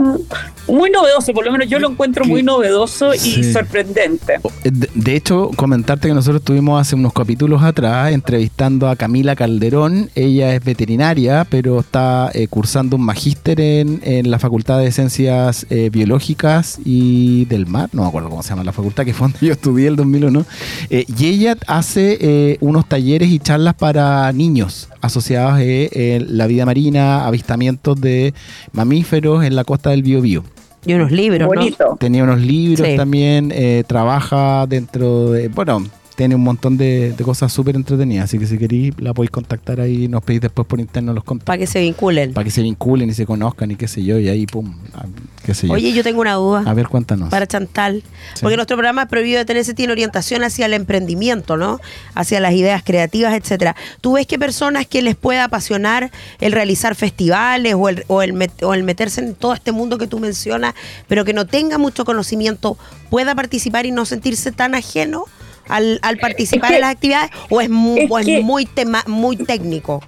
muy 0.68 0.90
novedoso, 0.90 1.32
por 1.32 1.44
lo 1.44 1.52
menos 1.52 1.68
yo 1.68 1.78
lo 1.78 1.90
encuentro 1.90 2.24
muy 2.24 2.42
novedoso 2.42 3.14
y 3.14 3.18
Sí. 3.18 3.52
sorprendente. 3.52 4.34
De, 4.64 4.88
de 4.94 5.14
hecho, 5.16 5.50
comentarte 5.56 6.08
que 6.08 6.14
nosotros 6.14 6.40
estuvimos 6.40 6.80
hace 6.80 6.94
unos 6.94 7.12
capítulos 7.12 7.62
atrás 7.62 8.12
entrevistando 8.12 8.88
a 8.88 8.96
Camila 8.96 9.34
Calderón. 9.36 10.10
Ella 10.14 10.54
es 10.54 10.64
veterinaria, 10.64 11.46
pero 11.48 11.80
está 11.80 12.30
eh, 12.34 12.46
cursando 12.48 12.96
un 12.96 13.02
magíster 13.04 13.60
en, 13.60 14.00
en 14.04 14.30
la 14.30 14.38
Facultad 14.38 14.78
de 14.80 14.90
Ciencias 14.92 15.66
eh, 15.70 15.90
Biológicas 15.92 16.78
y 16.84 17.44
del 17.46 17.66
Mar. 17.66 17.90
No 17.92 18.02
me 18.02 18.08
acuerdo 18.08 18.28
cómo 18.30 18.42
se 18.42 18.50
llama 18.50 18.64
la 18.64 18.72
facultad, 18.72 19.04
que 19.04 19.14
fue 19.14 19.28
donde 19.28 19.38
yo 19.46 19.52
estudié 19.52 19.88
el 19.88 19.96
2001. 19.96 20.44
Eh, 20.90 21.04
y 21.18 21.26
ella 21.26 21.56
hace 21.66 22.18
eh, 22.20 22.56
unos 22.60 22.88
talleres 22.88 23.28
y 23.30 23.38
charlas 23.38 23.74
para 23.74 24.30
niños 24.32 24.88
asociados 25.02 25.54
a 25.54 25.62
eh, 25.62 26.24
la 26.26 26.46
vida 26.46 26.64
marina, 26.64 27.26
avistamientos 27.26 28.00
de 28.00 28.32
mamíferos 28.72 29.44
en 29.44 29.54
la 29.56 29.64
costa 29.64 29.90
del 29.90 30.02
Biobío. 30.02 30.44
Y 30.86 30.94
unos 30.94 31.12
libros, 31.12 31.40
¿no? 31.40 31.46
Bonito. 31.48 31.96
Tenía 32.00 32.24
unos 32.24 32.40
libros 32.40 32.88
Sí. 32.88 32.96
también, 32.96 33.52
eh, 33.54 33.84
trabaja 33.86 34.66
dentro 34.66 35.30
de, 35.30 35.48
bueno, 35.48 35.84
tiene 36.14 36.34
un 36.34 36.42
montón 36.42 36.76
de, 36.76 37.12
de 37.16 37.24
cosas 37.24 37.52
súper 37.52 37.74
entretenidas, 37.74 38.24
así 38.24 38.38
que 38.38 38.46
si 38.46 38.58
queréis 38.58 38.92
la 39.00 39.14
podéis 39.14 39.30
contactar 39.30 39.80
ahí 39.80 40.08
nos 40.08 40.22
pedís 40.22 40.42
después 40.42 40.66
por 40.68 40.78
interno 40.78 41.12
los 41.14 41.24
contactos. 41.24 41.46
Para 41.46 41.58
que 41.58 41.66
se 41.66 41.80
vinculen. 41.80 42.34
Para 42.34 42.44
que 42.44 42.50
se 42.50 42.60
vinculen 42.62 43.08
y 43.10 43.14
se 43.14 43.24
conozcan 43.24 43.70
y 43.70 43.76
qué 43.76 43.88
sé 43.88 44.04
yo, 44.04 44.18
y 44.18 44.28
ahí 44.28 44.46
pum, 44.46 44.74
ah, 44.94 45.06
qué 45.44 45.54
sé 45.54 45.66
yo. 45.68 45.72
Oye, 45.72 45.92
yo 45.92 46.02
tengo 46.02 46.20
una 46.20 46.34
duda. 46.34 46.64
a 46.66 46.74
ver, 46.74 46.88
cuéntanos. 46.88 47.30
para 47.30 47.46
Chantal, 47.46 48.02
Sí. 48.34 48.40
porque 48.42 48.56
nuestro 48.56 48.76
programa 48.76 49.06
Prohibido 49.06 49.38
de 49.38 49.44
Tenerse 49.46 49.72
tiene 49.74 49.92
orientación 49.92 50.42
hacia 50.44 50.66
el 50.66 50.74
emprendimiento, 50.74 51.56
¿no? 51.56 51.80
Hacia 52.14 52.40
las 52.40 52.52
ideas 52.52 52.82
creativas, 52.84 53.34
etcétera. 53.34 53.74
¿Tú 54.00 54.12
ves 54.12 54.26
que 54.26 54.38
personas 54.38 54.86
que 54.86 55.00
les 55.02 55.16
pueda 55.16 55.44
apasionar 55.44 56.10
el 56.40 56.52
realizar 56.52 56.94
festivales 56.94 57.74
o 57.76 57.88
el, 57.88 58.04
o 58.08 58.22
el, 58.22 58.34
met- 58.34 58.62
o 58.62 58.74
el 58.74 58.82
meterse 58.84 59.20
en 59.22 59.34
todo 59.34 59.54
este 59.54 59.72
mundo 59.72 59.96
que 59.98 60.06
tú 60.06 60.18
mencionas, 60.18 60.74
pero 61.08 61.24
que 61.24 61.32
no 61.32 61.46
tenga 61.46 61.78
mucho 61.78 62.04
conocimiento, 62.04 62.76
pueda 63.10 63.34
participar 63.34 63.86
y 63.86 63.90
no 63.92 64.04
sentirse 64.04 64.52
tan 64.52 64.74
ajeno 64.74 65.24
al, 65.68 65.98
al 66.02 66.18
participar 66.18 66.70
que- 66.70 66.76
en 66.76 66.80
las 66.82 66.90
actividades? 66.92 67.30
¿O 67.50 67.60
es, 67.60 67.68
mu- 67.70 67.96
es 67.96 68.10
o 68.10 68.18
es 68.18 68.26
que- 68.26 68.40
muy, 68.40 68.66
tema, 68.66 69.04
muy 69.06 69.36
técnico? 69.36 70.02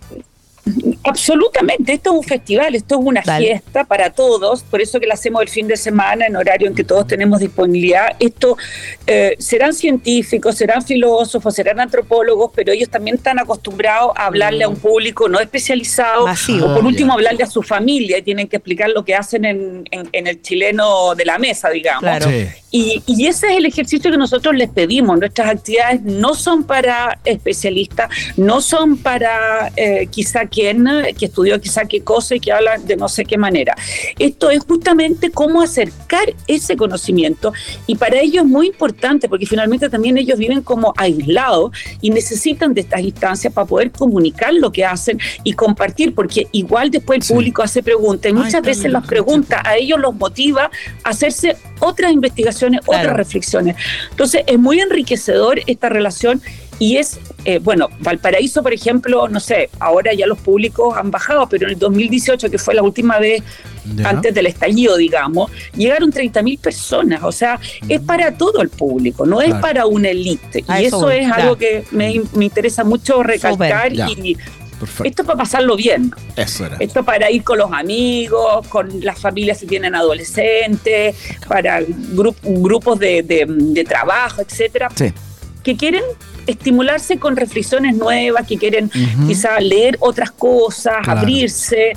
Absolutamente, 1.05 1.93
esto 1.93 2.11
es 2.13 2.17
un 2.17 2.23
festival, 2.25 2.75
esto 2.75 2.95
es 2.99 3.01
una 3.05 3.21
Dale. 3.23 3.47
fiesta 3.47 3.85
para 3.85 4.09
todos, 4.11 4.63
por 4.63 4.81
eso 4.81 4.99
que 4.99 5.07
la 5.07 5.13
hacemos 5.13 5.43
el 5.43 5.49
fin 5.51 5.67
de 5.69 5.77
semana 5.77 6.27
en 6.27 6.37
horario 6.37 6.67
en 6.69 6.75
que 6.75 6.85
todos 6.85 7.07
tenemos 7.07 7.41
disponibilidad. 7.41 8.17
Esto 8.19 8.57
eh, 9.07 9.37
serán 9.39 9.75
científicos, 9.75 10.57
serán 10.57 10.83
filósofos, 10.83 11.55
serán 11.55 11.81
antropólogos, 11.81 12.51
pero 12.55 12.73
ellos 12.73 12.89
también 12.89 13.17
están 13.17 13.39
acostumbrados 13.39 14.13
a 14.17 14.25
hablarle 14.27 14.65
a 14.65 14.69
un 14.69 14.77
público 14.77 15.29
no 15.29 15.39
especializado, 15.39 16.27
Masivo. 16.27 16.67
o 16.67 16.75
por 16.77 16.85
último 16.87 17.09
ya. 17.11 17.15
hablarle 17.15 17.43
a 17.45 17.47
su 17.51 17.63
familia 17.63 18.17
y 18.17 18.23
tienen 18.23 18.49
que 18.49 18.57
explicar 18.57 18.89
lo 18.89 19.05
que 19.05 19.15
hacen 19.15 19.45
en, 19.45 19.87
en- 19.91 20.09
en 20.13 20.27
el 20.27 20.41
chileno 20.41 21.15
de 21.15 21.27
la 21.27 21.39
mesa, 21.39 21.69
digamos. 21.69 22.01
Claro. 22.01 22.31
Sí. 22.31 22.47
Y, 22.77 23.05
y 23.07 23.29
ese 23.29 23.53
es 23.53 23.59
el 23.59 23.67
ejercicio 23.67 24.11
que 24.11 24.17
nosotros 24.17 24.53
les 24.57 24.69
pedimos. 24.69 25.17
Nuestras 25.17 25.49
actividades 25.49 26.03
no 26.03 26.35
son 26.35 26.65
para 26.65 27.21
especialistas, 27.25 28.09
no 28.37 28.61
son 28.61 28.97
para 28.97 29.71
eh, 29.77 30.09
quizá 30.11 30.47
quien 30.47 30.85
que 31.17 31.27
estudió 31.27 31.61
quizá 31.61 31.85
qué 31.85 32.01
cosa 32.03 32.35
y 32.35 32.41
que 32.41 32.51
habla 32.51 32.79
de 32.79 32.97
no 32.97 33.09
sé 33.09 33.25
qué 33.25 33.39
manera. 33.39 33.77
Esto 34.19 34.51
es 34.51 34.65
justamente 34.65 35.31
cómo 35.31 35.63
acercar 35.63 36.25
ese 36.49 36.77
conocimiento 36.77 37.53
y 37.87 37.95
para 37.95 38.19
ellos 38.19 38.43
es 38.45 38.51
muy 38.51 38.67
importante 38.67 39.29
porque 39.29 39.47
finalmente 39.47 39.89
también 39.89 40.19
ellos 40.19 40.37
viven 40.37 40.61
como 40.63 40.93
aislados 40.97 41.71
y 42.01 42.11
necesitan 42.11 42.75
de 42.75 42.81
estas 42.81 43.03
instancias 43.03 43.53
para 43.53 43.69
poder 43.69 43.93
comunicar 43.93 44.53
lo 44.53 44.73
que 44.73 44.85
hacen 44.85 45.21
y 45.45 45.53
compartir 45.53 46.13
porque 46.13 46.49
igual 46.51 46.91
después 46.91 47.19
el 47.19 47.23
Sí. 47.23 47.35
público 47.35 47.63
hace 47.63 47.85
preguntas 47.85 48.33
y 48.33 48.35
Ay, 48.35 48.43
muchas 48.43 48.63
veces 48.63 48.91
las 48.91 49.07
preguntas 49.07 49.61
a 49.65 49.77
ellos 49.77 50.01
los 50.01 50.13
motiva 50.17 50.71
a 51.05 51.09
hacerse 51.11 51.57
otras 51.79 52.11
investigaciones, 52.13 52.64
Claro. 52.69 53.01
otras 53.01 53.17
reflexiones. 53.17 53.77
Entonces 54.11 54.43
es 54.47 54.59
muy 54.59 54.81
enriquecedor 54.81 55.61
esta 55.67 55.89
relación 55.89 56.41
y 56.79 56.97
es, 56.97 57.21
eh, 57.45 57.61
bueno, 57.61 57.89
Valparaíso, 58.01 58.63
por 58.63 58.73
ejemplo, 58.73 59.29
no 59.29 59.39
sé, 59.39 59.71
ahora 59.79 60.13
ya 60.13 60.27
los 60.27 60.39
públicos 60.39 60.97
han 60.97 61.11
bajado, 61.11 61.49
pero 61.49 61.67
en 61.67 61.75
el 61.75 61.79
2018, 61.79 62.51
que 62.51 62.59
fue 62.59 62.75
la 62.75 62.83
última 62.83 63.19
vez 63.19 63.43
antes 64.05 64.35
del 64.35 64.47
estallido, 64.47 64.97
digamos, 64.97 65.51
llegaron 65.77 66.11
30.000 66.11 66.59
personas, 66.59 67.23
o 67.23 67.31
sea, 67.31 67.61
es 67.89 68.01
para 68.01 68.33
todo 68.37 68.63
el 68.63 68.71
público, 68.71 69.27
no 69.27 69.41
es 69.41 69.55
para 69.55 69.87
una 69.87 70.09
élite. 70.09 70.65
A 70.67 70.81
Y 70.81 70.87
eso 70.87 71.11
es 71.11 71.31
algo 71.31 71.57
que 71.57 71.85
me, 71.91 72.23
me 72.33 72.47
interesa 72.47 72.83
mucho 72.83 73.23
recalcar 73.23 73.93
y 73.93 74.37
Perfecto. 74.79 75.05
esto 75.05 75.23
es 75.23 75.27
para 75.27 75.39
pasarlo 75.39 75.77
bien. 75.77 76.11
Eso 76.37 76.67
era. 76.67 76.77
Esto 76.81 77.05
para 77.05 77.31
ir 77.31 77.43
con 77.45 77.59
los 77.59 77.73
amigos, 77.73 78.67
con 78.69 79.01
las 79.05 79.19
familias 79.19 79.59
si 79.59 79.67
tienen 79.67 79.95
adolescentes, 79.95 81.17
para 81.49 81.81
gru- 81.81 82.35
grupos 82.43 82.99
de, 82.99 83.23
de- 83.23 83.47
de 83.49 83.85
trabajo, 83.85 84.41
etcétera, 84.43 84.89
Sí. 84.95 85.13
que 85.63 85.77
quieren 85.77 86.03
estimularse 86.47 87.19
con 87.19 87.37
reflexiones 87.37 87.95
nuevas, 87.97 88.47
que 88.47 88.59
quieren 88.59 88.87
Ujú. 88.87 89.27
quizá 89.29 89.59
leer 89.61 89.97
otras 90.01 90.31
cosas, 90.31 90.97
Claro. 91.03 91.21
abrirse. 91.21 91.93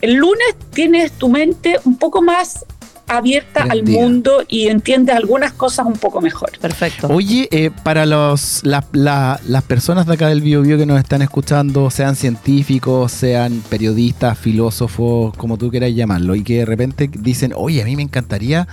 El 0.00 0.14
lunes 0.14 0.46
tienes 0.72 1.12
tu 1.12 1.28
mente 1.28 1.76
un 1.84 1.96
poco 1.98 2.22
más 2.22 2.64
abierta 3.08 3.64
al 3.68 3.82
mundo 3.84 4.42
y 4.48 4.68
entiendes 4.68 5.14
algunas 5.14 5.52
cosas 5.52 5.86
un 5.86 5.94
poco 5.94 6.20
mejor. 6.20 6.50
Perfecto. 6.60 7.08
Oye, 7.08 7.48
eh, 7.50 7.70
para 7.82 8.06
los, 8.06 8.60
la- 8.64 8.84
la- 8.92 9.40
las 9.46 9.62
personas 9.64 10.06
de 10.06 10.14
acá 10.14 10.28
del 10.28 10.40
Bio 10.40 10.62
Bio 10.62 10.78
que 10.78 10.86
nos 10.86 10.98
están 10.98 11.20
escuchando, 11.22 11.90
sean 11.90 12.16
científicos, 12.16 13.12
sean 13.12 13.62
periodistas, 13.68 14.38
filósofos, 14.38 15.36
como 15.36 15.58
tú 15.58 15.70
quieras 15.70 15.94
llamarlo, 15.94 16.34
y 16.34 16.42
que 16.42 16.58
de 16.58 16.64
repente 16.64 17.10
dicen, 17.12 17.52
oye, 17.56 17.82
a 17.82 17.84
mí 17.84 17.96
me 17.96 18.02
encantaría, 18.02 18.66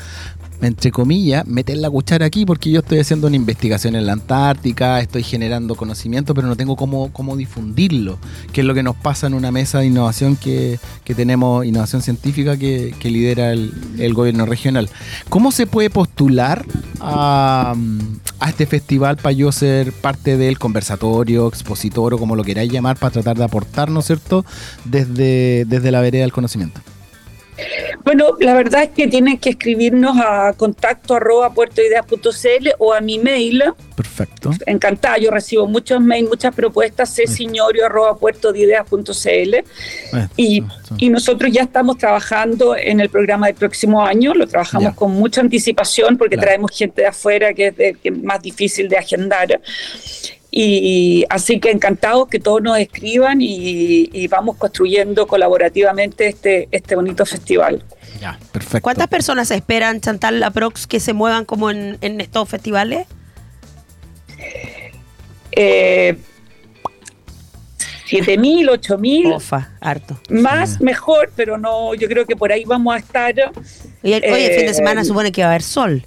entre 0.61 0.91
comillas, 0.91 1.45
meter 1.47 1.77
la 1.77 1.89
cuchara 1.89 2.25
aquí 2.25 2.45
porque 2.45 2.69
yo 2.71 2.79
estoy 2.79 2.99
haciendo 2.99 3.27
una 3.27 3.35
investigación 3.35 3.95
en 3.95 4.05
la 4.05 4.13
Antártica, 4.13 4.99
estoy 4.99 5.23
generando 5.23 5.75
conocimiento, 5.75 6.33
pero 6.33 6.47
no 6.47 6.55
tengo 6.55 6.75
cómo, 6.75 7.11
cómo 7.13 7.37
difundirlo, 7.37 8.19
que 8.51 8.61
es 8.61 8.67
lo 8.67 8.73
que 8.73 8.83
nos 8.83 8.95
pasa 8.95 9.27
en 9.27 9.33
una 9.33 9.51
mesa 9.51 9.79
de 9.79 9.87
innovación 9.87 10.35
que, 10.35 10.79
que 11.03 11.15
tenemos, 11.15 11.65
innovación 11.65 12.01
científica 12.01 12.57
que, 12.57 12.93
que 12.99 13.09
lidera 13.09 13.51
el, 13.51 13.73
el 13.97 14.13
gobierno 14.13 14.45
regional. 14.45 14.89
¿Cómo 15.29 15.51
se 15.51 15.67
puede 15.67 15.89
postular 15.89 16.65
a, 16.99 17.75
a 18.39 18.49
este 18.49 18.65
festival 18.65 19.17
para 19.17 19.33
yo 19.33 19.51
ser 19.51 19.93
parte 19.93 20.37
del 20.37 20.59
conversatorio, 20.59 21.47
expositor 21.47 22.13
o 22.13 22.17
como 22.17 22.35
lo 22.35 22.43
queráis 22.43 22.71
llamar, 22.71 22.97
para 22.97 23.11
tratar 23.11 23.37
de 23.37 23.43
aportar, 23.43 23.89
¿no 23.89 24.01
es 24.01 24.07
cierto?, 24.07 24.45
desde, 24.85 25.65
desde 25.65 25.91
la 25.91 26.01
vereda 26.01 26.23
del 26.23 26.33
conocimiento. 26.33 26.81
Bueno, 28.03 28.35
la 28.39 28.53
verdad 28.53 28.83
es 28.83 28.89
que 28.89 29.07
tienen 29.07 29.37
que 29.37 29.49
escribirnos 29.51 30.17
a 30.17 30.53
contacto 30.57 31.15
arroba 31.15 31.53
puertoideas.cl 31.53 32.69
o 32.77 32.93
a 32.93 33.01
mi 33.01 33.19
mail. 33.19 33.63
Perfecto. 33.95 34.51
Encantada, 34.65 35.17
yo 35.17 35.31
recibo 35.31 35.67
muchos 35.67 35.99
mails, 36.01 36.29
muchas 36.29 36.55
propuestas, 36.55 37.13
csignorio 37.27 37.85
arroba 37.85 38.17
puertoideas.cl. 38.17 39.55
Y, 40.37 40.63
y 40.97 41.09
nosotros 41.09 41.51
ya 41.51 41.63
estamos 41.63 41.97
trabajando 41.97 42.75
en 42.75 42.99
el 42.99 43.09
programa 43.09 43.47
del 43.47 43.55
próximo 43.55 44.05
año, 44.05 44.33
lo 44.33 44.47
trabajamos 44.47 44.91
Ya. 44.91 44.95
con 44.95 45.11
mucha 45.11 45.41
anticipación 45.41 46.17
porque 46.17 46.35
Claro. 46.35 46.47
traemos 46.47 46.71
gente 46.71 47.01
de 47.01 47.07
afuera 47.07 47.53
que 47.53 47.67
es, 47.67 47.77
de- 47.77 47.93
que 48.01 48.09
es 48.09 48.23
más 48.23 48.41
difícil 48.41 48.87
de 48.87 48.97
agendar. 48.97 49.59
Y 50.61 51.25
así 51.29 51.59
que 51.61 51.71
encantados 51.71 52.27
que 52.27 52.37
todos 52.39 52.61
nos 52.61 52.77
escriban 52.77 53.41
y, 53.41 54.09
y 54.11 54.27
vamos 54.27 54.57
construyendo 54.57 55.25
colaborativamente 55.25 56.27
este, 56.27 56.67
este 56.71 56.95
bonito 56.95 57.25
festival. 57.25 57.81
Ya, 58.19 58.37
perfecto. 58.51 58.81
¿Cuántas 58.81 59.07
personas 59.07 59.51
esperan, 59.51 60.01
Chantal 60.01 60.43
Aprox, 60.43 60.85
que 60.85 60.99
se 60.99 61.13
muevan 61.13 61.45
como 61.45 61.69
en, 61.71 61.97
en 62.01 62.19
estos 62.19 62.49
festivales? 62.49 63.07
Eh, 65.51 66.17
7.000, 68.09 68.69
8.000, 68.71 69.35
Ofa, 69.35 69.69
harto. 69.81 70.19
más 70.29 70.71
Sí. 70.71 70.83
mejor, 70.83 71.31
pero 71.35 71.57
no, 71.57 71.93
yo 71.93 72.07
creo 72.07 72.25
que 72.25 72.35
por 72.35 72.51
ahí 72.51 72.65
vamos 72.65 72.95
a 72.95 72.97
estar. 72.97 73.33
Y 74.03 74.13
el, 74.13 74.23
oye, 74.23 74.45
el 74.47 74.53
fin 74.55 74.65
de 74.65 74.71
Eh, 74.71 74.73
semana 74.73 75.05
supone 75.05 75.31
que 75.31 75.41
va 75.41 75.47
a 75.49 75.51
haber 75.51 75.61
sol. 75.61 76.03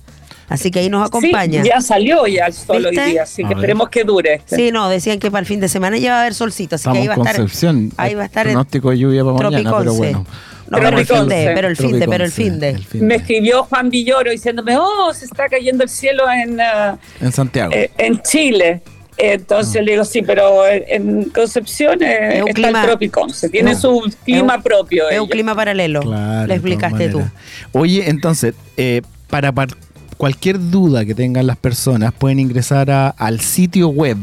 Así 0.52 0.70
que 0.70 0.80
ahí 0.80 0.88
nos 0.90 1.06
acompaña. 1.06 1.62
Sí, 1.62 1.68
ya 1.68 1.80
salió 1.80 2.26
ya 2.26 2.46
el 2.46 2.52
sol 2.52 2.84
¿Viste? 2.84 3.00
hoy 3.04 3.10
día, 3.12 3.22
así 3.22 3.42
A 3.42 3.48
que 3.48 3.54
ver. 3.54 3.58
esperemos 3.58 3.88
que 3.88 4.04
dure. 4.04 4.34
este. 4.34 4.56
Sí, 4.56 4.70
no, 4.72 4.88
decían 4.88 5.18
que 5.18 5.30
para 5.30 5.40
el 5.40 5.46
fin 5.46 5.60
de 5.60 5.68
semana 5.68 5.96
ya 5.98 6.10
va 6.12 6.16
a 6.18 6.20
haber 6.22 6.34
solcito, 6.34 6.76
así 6.76 6.82
Estamos 6.82 6.96
que 6.98 7.02
ahí 7.02 7.08
va 7.08 7.14
a 7.14 7.16
estar 7.18 7.36
Concepción. 7.36 7.92
ahí 7.96 8.14
va 8.14 8.22
a 8.22 8.26
estar 8.26 8.46
el 8.46 8.52
pronóstico 8.52 8.90
de 8.90 8.98
lluvia 8.98 9.24
para 9.24 9.50
mañana, 9.50 9.78
pero 9.78 9.94
bueno. 9.94 10.26
No, 10.68 10.78
pero 10.78 10.88
el 10.88 10.96
fin 10.96 11.06
Tropiconce. 11.06 11.34
de, 11.34 11.54
pero 11.54 11.68
el 11.68 11.76
fin 11.76 11.98
de, 12.00 12.08
pero 12.08 12.24
el 12.24 12.30
fin 12.32 12.58
de. 12.58 12.80
Me 12.94 13.16
escribió 13.16 13.64
Juan 13.64 13.90
Villoro 13.90 14.30
diciéndome, 14.30 14.76
oh, 14.78 15.12
se 15.12 15.26
está 15.26 15.48
cayendo 15.48 15.82
el 15.84 15.90
cielo 15.90 16.24
en, 16.30 16.58
ah, 16.60 16.96
En 17.20 17.30
Santiago. 17.32 17.72
eh, 17.74 17.90
en 17.98 18.22
Chile. 18.22 18.80
Entonces 19.18 19.84
le 19.84 19.92
digo, 19.92 20.04
sí, 20.06 20.22
pero 20.22 20.66
en- 20.66 21.24
Concepción 21.30 22.02
eh, 22.02 22.36
Es 22.38 22.42
un 22.42 22.48
está 22.48 22.62
clima- 22.62 22.80
el 22.80 22.86
Tropiconce, 22.88 23.48
tiene 23.50 23.72
No. 23.72 23.78
su 23.78 24.00
clima 24.24 24.54
Es 24.54 24.56
un- 24.58 24.62
propio. 24.62 25.10
Es 25.10 25.20
un 25.20 25.28
clima 25.28 25.54
paralelo. 25.54 26.00
Claro, 26.00 26.46
Le 26.46 26.54
explicaste 26.54 27.08
tú. 27.10 27.22
Oye, 27.72 28.08
entonces, 28.08 28.54
eh, 28.78 29.02
para, 29.28 29.52
par- 29.52 29.68
cualquier 30.22 30.70
duda 30.70 31.04
que 31.04 31.16
tengan 31.16 31.48
las 31.48 31.56
personas, 31.56 32.12
pueden 32.12 32.38
ingresar 32.38 32.92
a- 32.92 33.08
al 33.08 33.40
sitio 33.40 33.88
web 33.88 34.18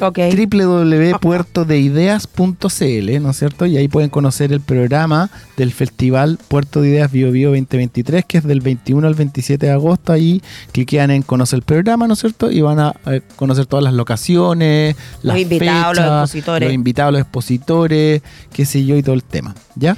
Ok. 0.00 0.18
www.puertodeideas.cl, 0.34 3.22
¿no 3.22 3.30
es 3.30 3.36
cierto? 3.38 3.66
Y 3.66 3.76
ahí 3.76 3.86
pueden 3.88 4.08
conocer 4.08 4.54
el 4.54 4.62
programa 4.62 5.28
del 5.58 5.70
Festival 5.70 6.38
Puerto 6.48 6.80
de 6.80 6.88
Ideas 6.88 7.12
Bio 7.12 7.30
Bio 7.30 7.50
2023, 7.50 8.24
que 8.24 8.38
es 8.38 8.44
del 8.44 8.62
21 8.62 9.06
al 9.06 9.14
27 9.14 9.66
de 9.66 9.72
agosto. 9.72 10.14
Ahí 10.14 10.40
cliquean 10.72 11.10
en 11.10 11.20
conocer 11.20 11.58
el 11.58 11.62
programa, 11.62 12.06
¿no 12.08 12.14
es 12.14 12.20
cierto? 12.20 12.50
Y 12.50 12.62
van 12.62 12.80
a 12.80 12.94
eh, 13.06 13.20
conocer 13.36 13.66
todas 13.66 13.84
las 13.84 13.92
locaciones, 13.92 14.96
las 15.22 15.38
invitados, 15.38 15.96
los 15.96 16.06
expositores. 16.06 16.68
los 16.68 16.74
invitados, 16.74 17.12
los 17.12 17.20
expositores, 17.20 18.22
qué 18.52 18.64
sé 18.64 18.86
yo, 18.86 18.96
y 18.96 19.02
todo 19.02 19.14
el 19.14 19.22
tema, 19.24 19.54
¿ya? 19.76 19.94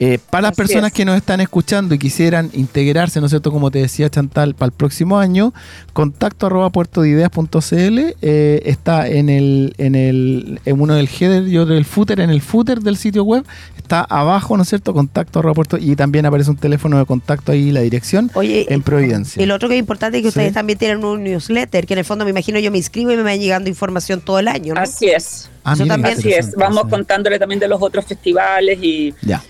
Eh, 0.00 0.18
para 0.30 0.42
las 0.42 0.52
Así 0.52 0.56
personas 0.62 0.88
es. 0.88 0.92
que 0.94 1.04
nos 1.04 1.16
están 1.16 1.40
escuchando 1.40 1.94
y 1.94 1.98
quisieran 1.98 2.50
integrarse, 2.52 3.18
¿no 3.20 3.26
es 3.26 3.30
cierto? 3.30 3.50
Como 3.50 3.70
te 3.72 3.80
decía 3.80 4.08
Chantal, 4.08 4.54
para 4.54 4.66
el 4.68 4.72
próximo 4.72 5.18
año, 5.18 5.52
contacto 5.92 6.46
arroba 6.46 6.70
puertodideas.cl 6.70 7.98
eh, 8.22 8.62
está 8.64 9.08
en 9.08 9.28
el, 9.28 9.74
en 9.78 9.94
el, 9.94 10.60
en 10.64 10.80
uno 10.80 10.94
del 10.94 11.08
header 11.08 11.48
y 11.48 11.58
otro 11.58 11.74
del 11.74 11.84
footer, 11.84 12.20
en 12.20 12.30
el 12.30 12.40
footer 12.42 12.80
del 12.80 12.96
sitio 12.96 13.24
web, 13.24 13.44
está 13.76 14.02
abajo, 14.02 14.56
¿no 14.56 14.62
es 14.62 14.68
cierto? 14.68 14.92
Contacto 14.94 15.40
arroba 15.40 15.54
puerto 15.54 15.78
y 15.78 15.96
también 15.96 16.26
aparece 16.26 16.50
un 16.50 16.56
teléfono 16.58 16.98
de 16.98 17.04
contacto 17.04 17.52
ahí, 17.52 17.70
la 17.72 17.80
dirección, 17.80 18.30
Oye, 18.34 18.72
en 18.72 18.82
Providencia. 18.82 19.42
y 19.42 19.46
lo 19.46 19.54
otro 19.56 19.68
que 19.68 19.74
es 19.74 19.80
importante 19.80 20.18
es 20.18 20.22
que 20.22 20.28
Sí. 20.30 20.38
ustedes 20.38 20.52
también 20.52 20.78
tienen 20.78 21.04
un 21.04 21.24
newsletter, 21.24 21.86
que 21.86 21.94
en 21.94 21.98
el 21.98 22.04
fondo 22.04 22.24
me 22.24 22.30
imagino 22.30 22.58
yo 22.60 22.70
me 22.70 22.78
inscribo 22.78 23.10
y 23.12 23.16
me 23.16 23.22
va 23.22 23.34
llegando 23.34 23.68
información 23.68 24.20
todo 24.20 24.38
el 24.38 24.46
año, 24.48 24.74
¿no? 24.74 24.80
Así 24.80 25.08
es. 25.08 25.48
Ah, 25.64 25.72
eso 25.72 25.82
mira, 25.82 25.94
también- 25.96 26.18
Así 26.18 26.30
es, 26.32 26.54
vamos 26.54 26.82
sí. 26.84 26.90
contándole 26.90 27.38
también 27.38 27.58
de 27.58 27.66
los 27.68 27.82
otros 27.82 28.04
festivales 28.04 28.78
y 28.80 29.12
Ya. 29.22 29.42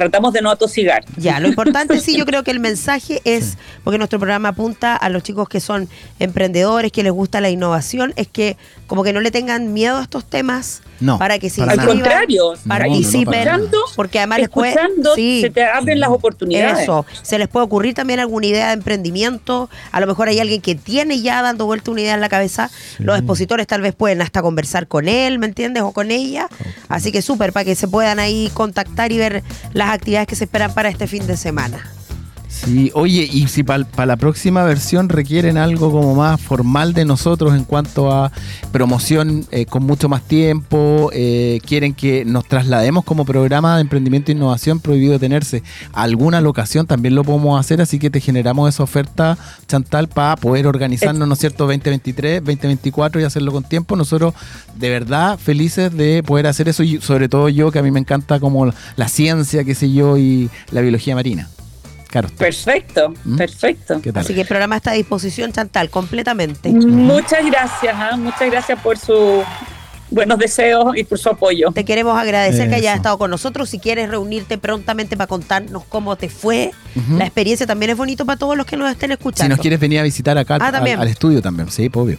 Tratamos 0.00 0.32
de 0.32 0.40
no 0.40 0.50
atosigar. 0.50 1.04
Ya, 1.18 1.40
lo 1.40 1.48
importante 1.48 2.00
sí, 2.00 2.16
yo 2.16 2.24
creo 2.30 2.42
que 2.42 2.50
el 2.50 2.58
mensaje 2.58 3.20
es, 3.24 3.58
porque 3.84 3.98
nuestro 3.98 4.18
programa 4.18 4.48
apunta 4.48 4.96
a 4.96 5.10
los 5.10 5.22
chicos 5.22 5.46
que 5.46 5.60
son 5.60 5.90
emprendedores, 6.18 6.90
que 6.90 7.02
les 7.02 7.12
gusta 7.12 7.42
la 7.42 7.50
innovación, 7.50 8.14
es 8.16 8.26
que 8.26 8.56
como 8.86 9.04
que 9.04 9.12
no 9.12 9.20
le 9.20 9.30
tengan 9.30 9.74
miedo 9.74 9.98
a 9.98 10.02
estos 10.02 10.24
temas 10.24 10.80
No, 11.00 11.18
para 11.18 11.38
que 11.38 11.48
se 11.50 11.60
para 11.60 11.72
Al 11.72 11.78
inscriban, 11.78 12.00
contrario, 12.02 12.54
participen, 12.66 13.24
No, 13.24 13.24
no, 13.24 13.30
para 13.30 13.56
nada. 13.58 13.70
porque 13.96 14.18
además 14.18 14.38
les 14.38 14.48
escuchando 14.48 15.14
sí, 15.14 15.40
se 15.40 15.50
te 15.50 15.64
abren 15.64 15.98
las 15.98 16.10
oportunidades. 16.10 16.82
Eso, 16.82 17.06
se 17.22 17.38
les 17.38 17.48
puede 17.48 17.64
ocurrir 17.66 17.94
también 17.94 18.20
alguna 18.20 18.46
idea 18.46 18.68
de 18.68 18.74
emprendimiento. 18.74 19.70
A 19.92 20.00
lo 20.00 20.06
mejor 20.06 20.28
hay 20.28 20.38
alguien 20.40 20.60
que 20.60 20.74
tiene 20.74 21.20
ya 21.20 21.42
dando 21.42 21.66
vuelta 21.66 21.90
una 21.90 22.02
idea 22.02 22.14
en 22.14 22.20
la 22.20 22.28
cabeza. 22.28 22.70
Los 22.98 23.16
expositores 23.16 23.66
tal 23.66 23.80
vez 23.80 23.94
pueden 23.94 24.20
hasta 24.22 24.42
conversar 24.42 24.86
con 24.86 25.08
él, 25.08 25.38
¿me 25.38 25.46
entiendes? 25.46 25.82
O 25.82 25.92
con 25.92 26.10
ella. 26.10 26.48
Así 26.88 27.12
que 27.12 27.22
súper, 27.22 27.52
para 27.52 27.64
que 27.64 27.74
se 27.74 27.88
puedan 27.88 28.18
ahí 28.18 28.50
contactar 28.54 29.12
y 29.12 29.18
ver 29.18 29.42
las 29.72 29.90
actividades 29.90 30.28
que 30.28 30.36
se 30.36 30.44
esperan 30.44 30.74
para 30.74 30.88
este 30.88 31.06
fin 31.06 31.26
de 31.26 31.36
semana. 31.36 31.92
Sí, 32.50 32.90
oye, 32.94 33.28
y 33.32 33.46
si 33.46 33.62
para 33.62 33.86
la 34.06 34.16
próxima 34.16 34.64
versión 34.64 35.08
requieren 35.08 35.56
algo 35.56 35.92
como 35.92 36.16
más 36.16 36.40
formal 36.40 36.92
de 36.92 37.04
nosotros 37.04 37.54
en 37.54 37.64
cuanto 37.64 38.12
a 38.12 38.32
promoción 38.72 39.46
eh, 39.52 39.66
con 39.66 39.84
mucho 39.84 40.08
más 40.08 40.22
tiempo, 40.22 41.10
eh, 41.12 41.60
quieren 41.64 41.94
que 41.94 42.24
nos 42.24 42.46
traslademos 42.46 43.04
como 43.04 43.24
programa 43.24 43.76
de 43.76 43.82
emprendimiento 43.82 44.30
e 44.30 44.34
innovación 44.34 44.80
prohibido 44.80 45.18
tenerse 45.18 45.62
alguna 45.92 46.40
locación, 46.40 46.86
también 46.86 47.14
lo 47.14 47.22
podemos 47.22 47.58
hacer, 47.58 47.80
así 47.80 48.00
que 48.00 48.10
te 48.10 48.20
generamos 48.20 48.68
esa 48.68 48.82
oferta, 48.82 49.38
Chantal, 49.68 50.08
para 50.08 50.36
poder 50.36 50.66
organizarnos, 50.66 51.26
¿no 51.28 51.34
es 51.34 51.40
cierto?, 51.40 51.66
2023, 51.66 52.40
2024 52.40 53.20
y 53.20 53.24
hacerlo 53.24 53.52
con 53.52 53.62
tiempo. 53.62 53.94
Nosotros, 53.94 54.34
de 54.76 54.90
verdad, 54.90 55.38
felices 55.38 55.96
de 55.96 56.22
poder 56.24 56.48
hacer 56.48 56.68
eso, 56.68 56.82
y 56.82 57.00
sobre 57.00 57.28
todo 57.28 57.48
yo, 57.48 57.70
que 57.70 57.78
a 57.78 57.82
mí 57.82 57.92
me 57.92 58.00
encanta 58.00 58.40
como 58.40 58.72
la 58.96 59.08
ciencia, 59.08 59.62
qué 59.62 59.76
sé 59.76 59.92
yo, 59.92 60.18
y 60.18 60.50
la 60.72 60.80
biología 60.80 61.14
marina. 61.14 61.48
Claro. 62.10 62.26
está. 62.28 62.38
Perfecto, 62.38 63.14
¿Mm? 63.24 63.36
perfecto. 63.36 64.00
¿Qué 64.02 64.12
tal? 64.12 64.24
Así 64.24 64.34
que 64.34 64.40
el 64.42 64.46
programa 64.48 64.76
está 64.76 64.90
a 64.90 64.94
disposición, 64.94 65.52
Chantal, 65.52 65.90
completamente. 65.90 66.68
Muchas 66.70 67.44
gracias, 67.46 67.94
¿ah? 67.96 68.16
muchas 68.16 68.50
gracias 68.50 68.80
por 68.80 68.98
sus 68.98 69.44
buenos 70.10 70.38
deseos 70.40 70.96
y 70.96 71.04
por 71.04 71.18
su 71.20 71.28
apoyo. 71.28 71.70
Te 71.72 71.84
queremos 71.84 72.18
agradecer 72.18 72.68
que 72.68 72.74
hayas 72.74 72.96
estado 72.96 73.16
con 73.16 73.30
nosotros. 73.30 73.70
Si 73.70 73.78
quieres 73.78 74.08
reunirte 74.10 74.58
prontamente 74.58 75.16
para 75.16 75.28
contarnos 75.28 75.84
cómo 75.84 76.16
te 76.16 76.28
fue, 76.28 76.72
la 77.16 77.24
experiencia 77.26 77.64
también 77.66 77.90
es 77.90 77.96
bonito 77.96 78.26
para 78.26 78.36
todos 78.38 78.56
los 78.56 78.66
que 78.66 78.76
nos 78.76 78.90
estén 78.90 79.12
escuchando. 79.12 79.44
Si 79.44 79.48
nos 79.50 79.60
quieres 79.60 79.78
venir 79.78 80.00
a 80.00 80.02
visitar 80.02 80.36
acá 80.36 80.56
al- 80.56 80.62
Ah, 80.62 80.78
al, 80.98 81.06
estudio 81.08 81.40
también, 81.40 81.70
sí, 81.70 81.88
pues, 81.88 82.04
obvio. 82.04 82.18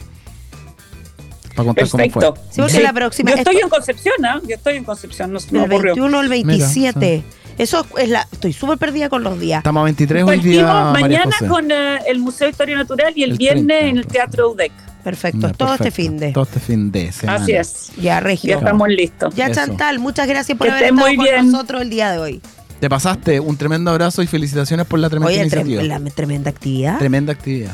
Para 1.54 1.66
contar 1.68 1.84
Perfecto. 1.90 2.20
cómo 2.20 2.36
fue. 2.36 2.44
Sí, 2.54 2.62
porque 2.62 2.80
la 2.82 2.94
próxima- 2.94 3.32
Yo 3.32 3.36
estoy 3.38 3.56
esto- 3.56 3.66
en 3.66 3.70
Concepción, 3.70 4.26
¿ah? 4.26 4.40
Yo 4.48 4.56
estoy 4.56 4.78
en 4.78 4.84
Concepción, 4.86 5.34
no 5.34 5.40
se 5.42 5.52
me 5.52 5.60
El 5.60 5.66
ocurrió. 5.66 5.96
21 5.96 6.20
al 6.20 6.30
27. 6.30 7.24
Eso 7.58 7.86
es 7.98 8.10
la. 8.10 8.28
Estoy 8.32 8.54
súper 8.54 8.78
perdida 8.78 9.10
con 9.10 9.24
los 9.24 9.40
días. 9.40 9.60
Estamos 9.60 9.82
a 9.82 9.84
23 9.86 10.24
hoy 10.24 10.40
día, 10.40 10.66
mañana 10.94 11.26
José. 11.26 11.48
con 11.48 11.72
eh, 11.72 12.00
el 12.08 12.20
Museo 12.20 12.48
de 12.48 12.52
Historia 12.52 12.76
Natural 12.78 13.14
y 13.16 13.24
el, 13.24 13.32
El 13.32 13.38
viernes 13.38 13.68
30, 13.68 13.88
en 13.88 13.98
el 13.98 14.08
Teatro 14.08 14.52
UDEC. 14.52 14.72
Perfecto. 15.04 15.48
Ya, 15.48 15.54
todo 15.54 15.74
este 15.76 15.92
fin 15.92 16.18
de. 16.18 16.32
Todo 16.32 16.44
este 16.44 16.60
fin 16.60 16.92
de 16.92 17.12
semana. 17.12 17.42
Así 17.44 17.52
es. 17.54 17.88
Ya, 17.98 18.02
Ya 18.04 18.20
Regio. 18.20 18.58
estamos 18.58 18.88
listos. 18.90 19.36
Ya, 19.36 19.46
Eso. 19.48 19.56
Chantal, 19.56 20.00
muchas 20.00 20.28
gracias 20.28 20.58
por 20.58 20.68
Que 20.68 20.72
haber 20.74 20.84
estado 20.86 21.02
muy 21.02 21.16
con 21.16 21.26
bien. 21.26 21.52
nosotros 21.52 21.82
el 21.82 21.90
día 21.90 22.12
de 22.12 22.20
hoy. 22.20 22.42
Te 22.80 22.90
pasaste 22.90 23.40
un 23.40 23.58
tremendo 23.58 23.92
abrazo 23.92 24.24
y 24.24 24.28
felicitaciones 24.28 24.88
por 24.88 25.00
la 25.00 25.10
tremenda 25.10 25.28
Oye, 25.30 25.38
tre- 25.50 25.62
iniciativa. 25.62 25.84
la 25.84 26.00
tremenda 26.12 26.50
actividad. 26.50 26.98
Tremenda 26.98 27.34
actividad. 27.34 27.74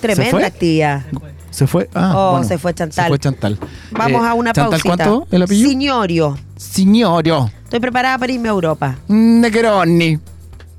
tremenda 0.00 0.46
actividad. 0.46 1.02
¿Se 1.50 1.66
fue? 1.66 1.88
Ah, 1.94 2.12
Oh, 2.14 2.30
bueno. 2.32 2.46
se 2.48 2.56
fue 2.58 2.72
Chantal. 2.74 3.04
Se 3.04 3.08
fue 3.08 3.18
Chantal. 3.18 3.58
Vamos 3.90 4.22
Eh, 4.22 4.28
a 4.28 4.34
una 4.34 4.52
Chantal, 4.52 4.80
pausita. 4.80 5.04
¿cuánto 5.04 5.28
el 5.34 5.42
apellido? 5.42 5.68
Signorio. 5.70 6.38
Signorio. 6.56 7.50
Estoy 7.68 7.80
preparada 7.80 8.16
para 8.16 8.32
irme 8.32 8.48
a 8.48 8.52
Europa. 8.52 8.96
Negroni. 9.08 10.18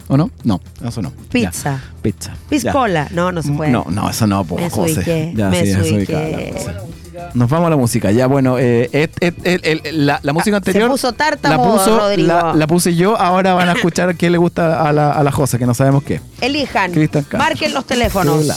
¿O 0.08 0.18
no? 0.18 0.32
No, 0.44 0.60
eso 0.84 1.04
no. 1.04 1.12
Pizza. 1.32 1.74
Ya. 1.74 1.84
Pizza. 2.02 2.34
Piscola. 2.50 3.08
No, 3.12 3.32
no 3.32 3.44
se 3.44 3.52
puede. 3.52 3.70
No, 3.70 3.86
no, 3.92 4.10
eso 4.10 4.26
no, 4.26 4.44
Me 4.44 4.72
José. 4.72 5.34
Ya, 5.36 5.50
me 5.50 5.64
sí, 5.68 5.72
la. 6.08 7.30
Nos 7.36 7.48
vamos 7.48 7.68
a 7.68 7.70
la 7.70 7.76
música. 7.76 8.10
Ya, 8.10 8.26
bueno, 8.26 8.58
eh, 8.58 8.90
et- 8.92 9.16
et- 9.22 9.92
la, 9.94 10.20
la 10.24 10.34
música 10.34 10.56
Ah, 10.56 10.58
anterior. 10.58 10.86
se 10.88 10.92
puso 10.94 11.12
la, 11.12 11.18
tártamo, 11.18 11.74
puso, 11.74 12.00
Rodrigo. 12.00 12.28
la, 12.28 12.54
la 12.56 12.66
puse 12.66 12.96
yo. 12.96 13.16
Ahora 13.20 13.54
van 13.54 13.70
a 13.70 13.74
escuchar 13.74 14.16
qué 14.18 14.32
le 14.32 14.40
gusta 14.40 14.82
a 14.82 14.92
la, 14.92 15.12
a 15.12 15.24
la 15.24 15.32
José, 15.32 15.60
que 15.60 15.68
no 15.68 15.76
sabemos 15.76 16.02
qué. 16.02 16.22
Elijan. 16.42 16.92
Marquen 17.38 17.76
los 17.76 17.86
teléfonos. 17.86 18.48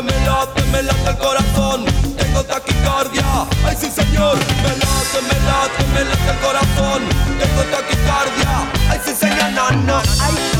Late, 0.00 0.12
me 0.12 0.26
late, 0.26 0.62
me 0.72 0.82
late 0.82 1.10
el 1.10 1.18
corazón, 1.18 1.84
tengo 2.16 2.44
taquicardia, 2.44 3.46
ay 3.66 3.76
sí 3.78 3.90
señor, 3.90 4.36
me 4.36 4.68
late, 4.68 5.20
me 5.22 5.36
late, 5.46 5.84
me 5.94 6.04
late 6.04 6.30
el 6.30 6.38
corazón, 6.38 7.02
tengo 7.38 7.62
taquicardia, 7.70 8.70
ay 8.90 9.00
sí 9.04 9.14
señor, 9.14 9.50
no, 9.52 9.70
no, 9.70 10.59